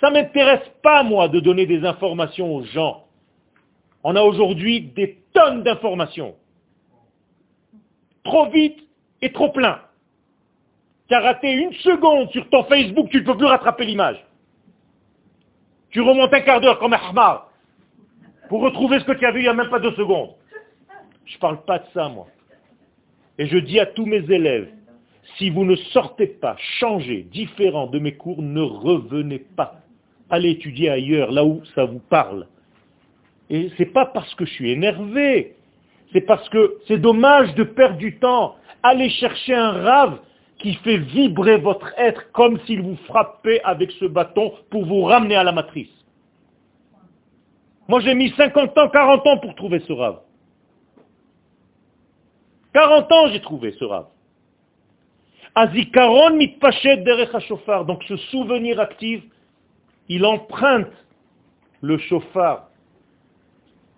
[0.00, 3.01] Ça ne m'intéresse pas, moi, de donner des informations aux gens.
[4.04, 6.34] On a aujourd'hui des tonnes d'informations.
[8.24, 8.78] Trop vite
[9.20, 9.80] et trop plein.
[11.08, 14.24] Tu as raté une seconde sur ton Facebook, tu ne peux plus rattraper l'image.
[15.90, 17.50] Tu remontes un quart d'heure comme un hamar
[18.48, 20.30] pour retrouver ce que tu as vu il n'y a même pas deux secondes.
[21.24, 22.26] Je ne parle pas de ça, moi.
[23.38, 24.68] Et je dis à tous mes élèves,
[25.36, 29.80] si vous ne sortez pas changez, différent de mes cours, ne revenez pas.
[30.30, 32.46] Allez étudier ailleurs, là où ça vous parle.
[33.52, 35.56] Et ce n'est pas parce que je suis énervé,
[36.12, 38.56] c'est parce que c'est dommage de perdre du temps.
[38.82, 40.20] Allez chercher un rave
[40.58, 45.36] qui fait vibrer votre être comme s'il vous frappait avec ce bâton pour vous ramener
[45.36, 45.90] à la matrice.
[47.88, 50.20] Moi j'ai mis 50 ans, 40 ans pour trouver ce rave.
[52.72, 54.06] 40 ans j'ai trouvé ce rave.
[57.86, 59.22] Donc ce souvenir actif,
[60.08, 60.88] il emprunte
[61.82, 62.71] le chauffard.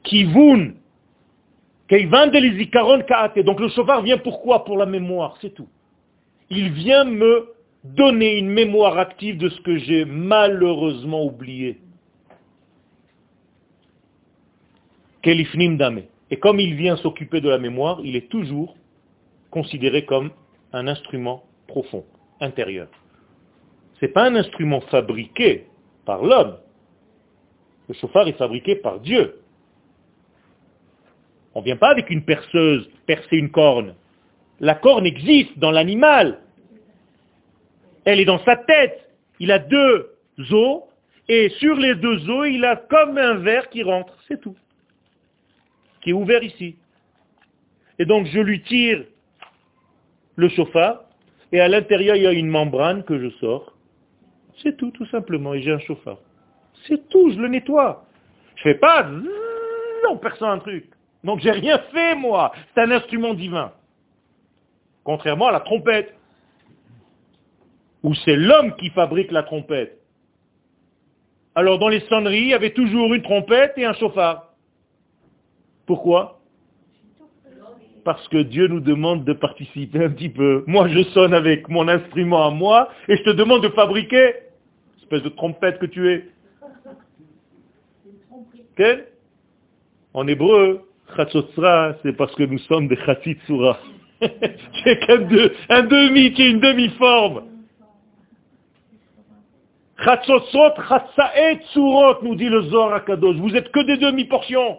[0.04, 0.74] Kivun.
[1.90, 4.64] Donc le chauffard vient pourquoi?
[4.64, 5.68] Pour la mémoire, c'est tout.
[6.50, 11.78] Il vient me donner une mémoire active de ce que j'ai malheureusement oublié.
[15.26, 18.76] Et comme il vient s'occuper de la mémoire, il est toujours
[19.50, 20.30] considéré comme
[20.72, 22.04] un instrument profond,
[22.40, 22.88] intérieur.
[24.00, 25.66] Ce n'est pas un instrument fabriqué
[26.04, 26.56] par l'homme.
[27.88, 29.40] Le chauffard est fabriqué par Dieu.
[31.54, 33.94] On ne vient pas avec une perceuse percer une corne.
[34.60, 36.40] La corne existe dans l'animal.
[38.04, 39.10] Elle est dans sa tête.
[39.40, 40.10] Il a deux
[40.50, 40.82] os,
[41.28, 44.16] et sur les deux os, il a comme un verre qui rentre.
[44.28, 44.56] C'est tout.
[46.02, 46.76] Qui est ouvert ici.
[47.98, 49.04] Et donc je lui tire
[50.36, 51.04] le chauffard,
[51.52, 53.72] et à l'intérieur, il y a une membrane que je sors.
[54.62, 56.18] C'est tout, tout simplement, et j'ai un chauffard.
[56.88, 58.04] C'est tout, je le nettoie.
[58.56, 59.08] Je fais pas,
[60.04, 60.86] non, personne un truc.
[61.24, 62.52] Donc j'ai rien fait, moi.
[62.74, 63.72] C'est un instrument divin.
[65.02, 66.14] Contrairement à la trompette,
[68.02, 69.98] où c'est l'homme qui fabrique la trompette.
[71.54, 74.52] Alors dans les sonneries, il y avait toujours une trompette et un chauffard.
[75.86, 76.40] Pourquoi?
[78.04, 80.64] Parce que Dieu nous demande de participer un petit peu.
[80.66, 84.34] Moi, je sonne avec mon instrument à moi et je te demande de fabriquer,
[84.98, 86.28] espèce de trompette que tu es.
[88.76, 89.06] Quel
[90.12, 93.78] En hébreu, Chatzotzra, c'est parce que nous sommes des Chatzitsura.
[94.20, 95.28] c'est qu'un
[95.68, 97.44] un demi, qui est une demi-forme.
[99.98, 103.36] Chatzotzot, Chatzaet, Tsurot, nous dit le Zohar Akadosh.
[103.36, 104.78] Vous êtes que des demi-portions.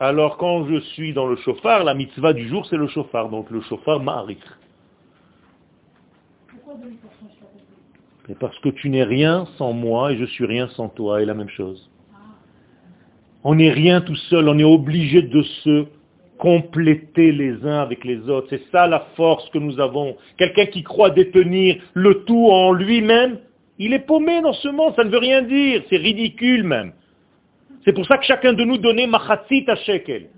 [0.00, 3.50] Alors quand je suis dans le chauffard, la mitzvah du jour c'est le chauffard, donc
[3.50, 4.38] le chauffard ma'arik.
[6.48, 11.20] Pourquoi demi-portions Parce que tu n'es rien sans moi et je suis rien sans toi,
[11.20, 11.90] et la même chose.
[13.44, 15.86] On n'est rien tout seul, on est obligé de se
[16.38, 18.46] compléter les uns avec les autres.
[18.50, 20.16] C'est ça la force que nous avons.
[20.38, 23.38] Quelqu'un qui croit détenir le tout en lui-même,
[23.78, 26.92] il est paumé dans ce monde, ça ne veut rien dire, c'est ridicule même.
[27.84, 30.28] C'est pour ça que chacun de nous donnait machatzit à shekel.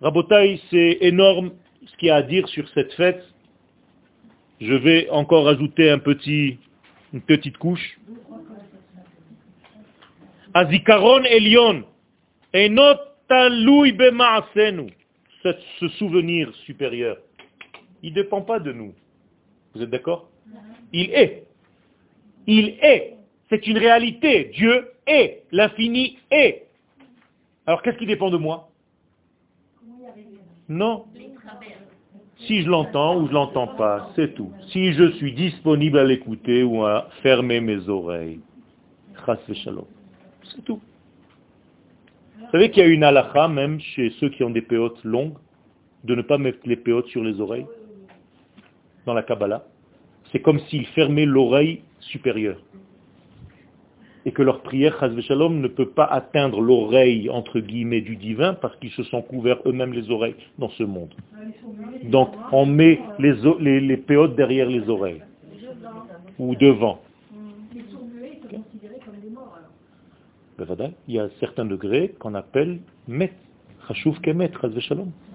[0.00, 1.52] Rabotai, c'est énorme
[1.86, 3.24] ce qu'il y a à dire sur cette fête.
[4.60, 7.98] Je vais encore ajouter une petite couche.
[10.54, 11.84] Azikaron Elion,
[12.54, 12.98] Enot
[15.80, 17.16] ce souvenir supérieur,
[18.02, 18.92] il ne dépend pas de nous.
[19.74, 20.28] Vous êtes d'accord?
[20.92, 21.44] Il est.
[22.46, 23.16] Il est.
[23.48, 24.50] C'est une réalité.
[24.54, 25.44] Dieu est.
[25.50, 26.66] L'infini est.
[27.66, 28.68] Alors qu'est-ce qui dépend de moi?
[30.68, 31.06] Non.
[32.46, 34.52] Si je l'entends ou je l'entends pas, c'est tout.
[34.72, 38.40] Si je suis disponible à l'écouter ou à fermer mes oreilles.
[40.54, 40.80] C'est tout.
[42.38, 45.34] Vous savez qu'il y a une halakha même chez ceux qui ont des péotes longues,
[46.04, 47.66] de ne pas mettre les péotes sur les oreilles
[49.06, 49.64] dans la Kabbalah.
[50.30, 52.58] C'est comme s'il fermait l'oreille supérieure.
[54.24, 58.54] et que leur prière, chas shalom, ne peut pas atteindre l'oreille, entre guillemets, du divin,
[58.54, 61.14] parce qu'ils se sont couverts eux-mêmes les oreilles dans ce monde.
[62.04, 65.22] Donc, on met les, les, les péotes derrière les oreilles,
[66.38, 67.00] ou devant.
[71.08, 73.32] Il y a certains degrés qu'on appelle met,
[73.88, 74.50] chashuv kemet.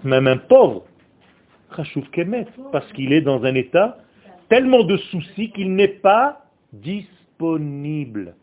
[0.04, 0.84] Même un pauvre,
[1.76, 3.98] chashuv kemet, parce qu'il est dans un état
[4.48, 8.34] tellement de soucis qu'il n'est pas disponible.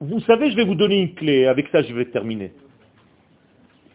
[0.00, 2.52] Vous savez, je vais vous donner une clé, avec ça je vais terminer.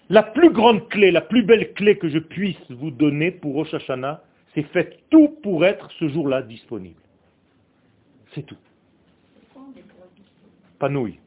[0.10, 3.74] La plus grande clé, la plus belle clé que je puisse vous donner pour Rosh
[3.76, 4.24] Hashanah,
[4.56, 7.00] c'est faites tout pour être ce jour-là disponible.
[8.34, 8.58] C'est tout.
[10.80, 11.20] Panouille.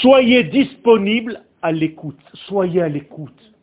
[0.00, 2.20] Soyez disponible à l'écoute.
[2.46, 3.54] Soyez à l'écoute.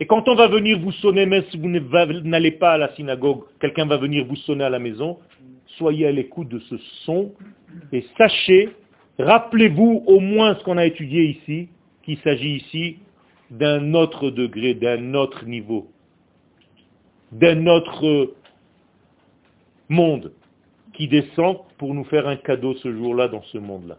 [0.00, 3.42] Et quand on va venir vous sonner, même si vous n'allez pas à la synagogue,
[3.60, 5.18] quelqu'un va venir vous sonner à la maison,
[5.76, 7.32] soyez à l'écoute de ce son
[7.92, 8.70] et sachez,
[9.18, 11.68] rappelez-vous au moins ce qu'on a étudié ici,
[12.02, 12.96] qu'il s'agit ici
[13.50, 15.88] d'un autre degré, d'un autre niveau,
[17.32, 18.34] d'un autre
[19.90, 20.32] monde
[20.94, 23.96] qui descend pour nous faire un cadeau ce jour-là dans ce monde-là.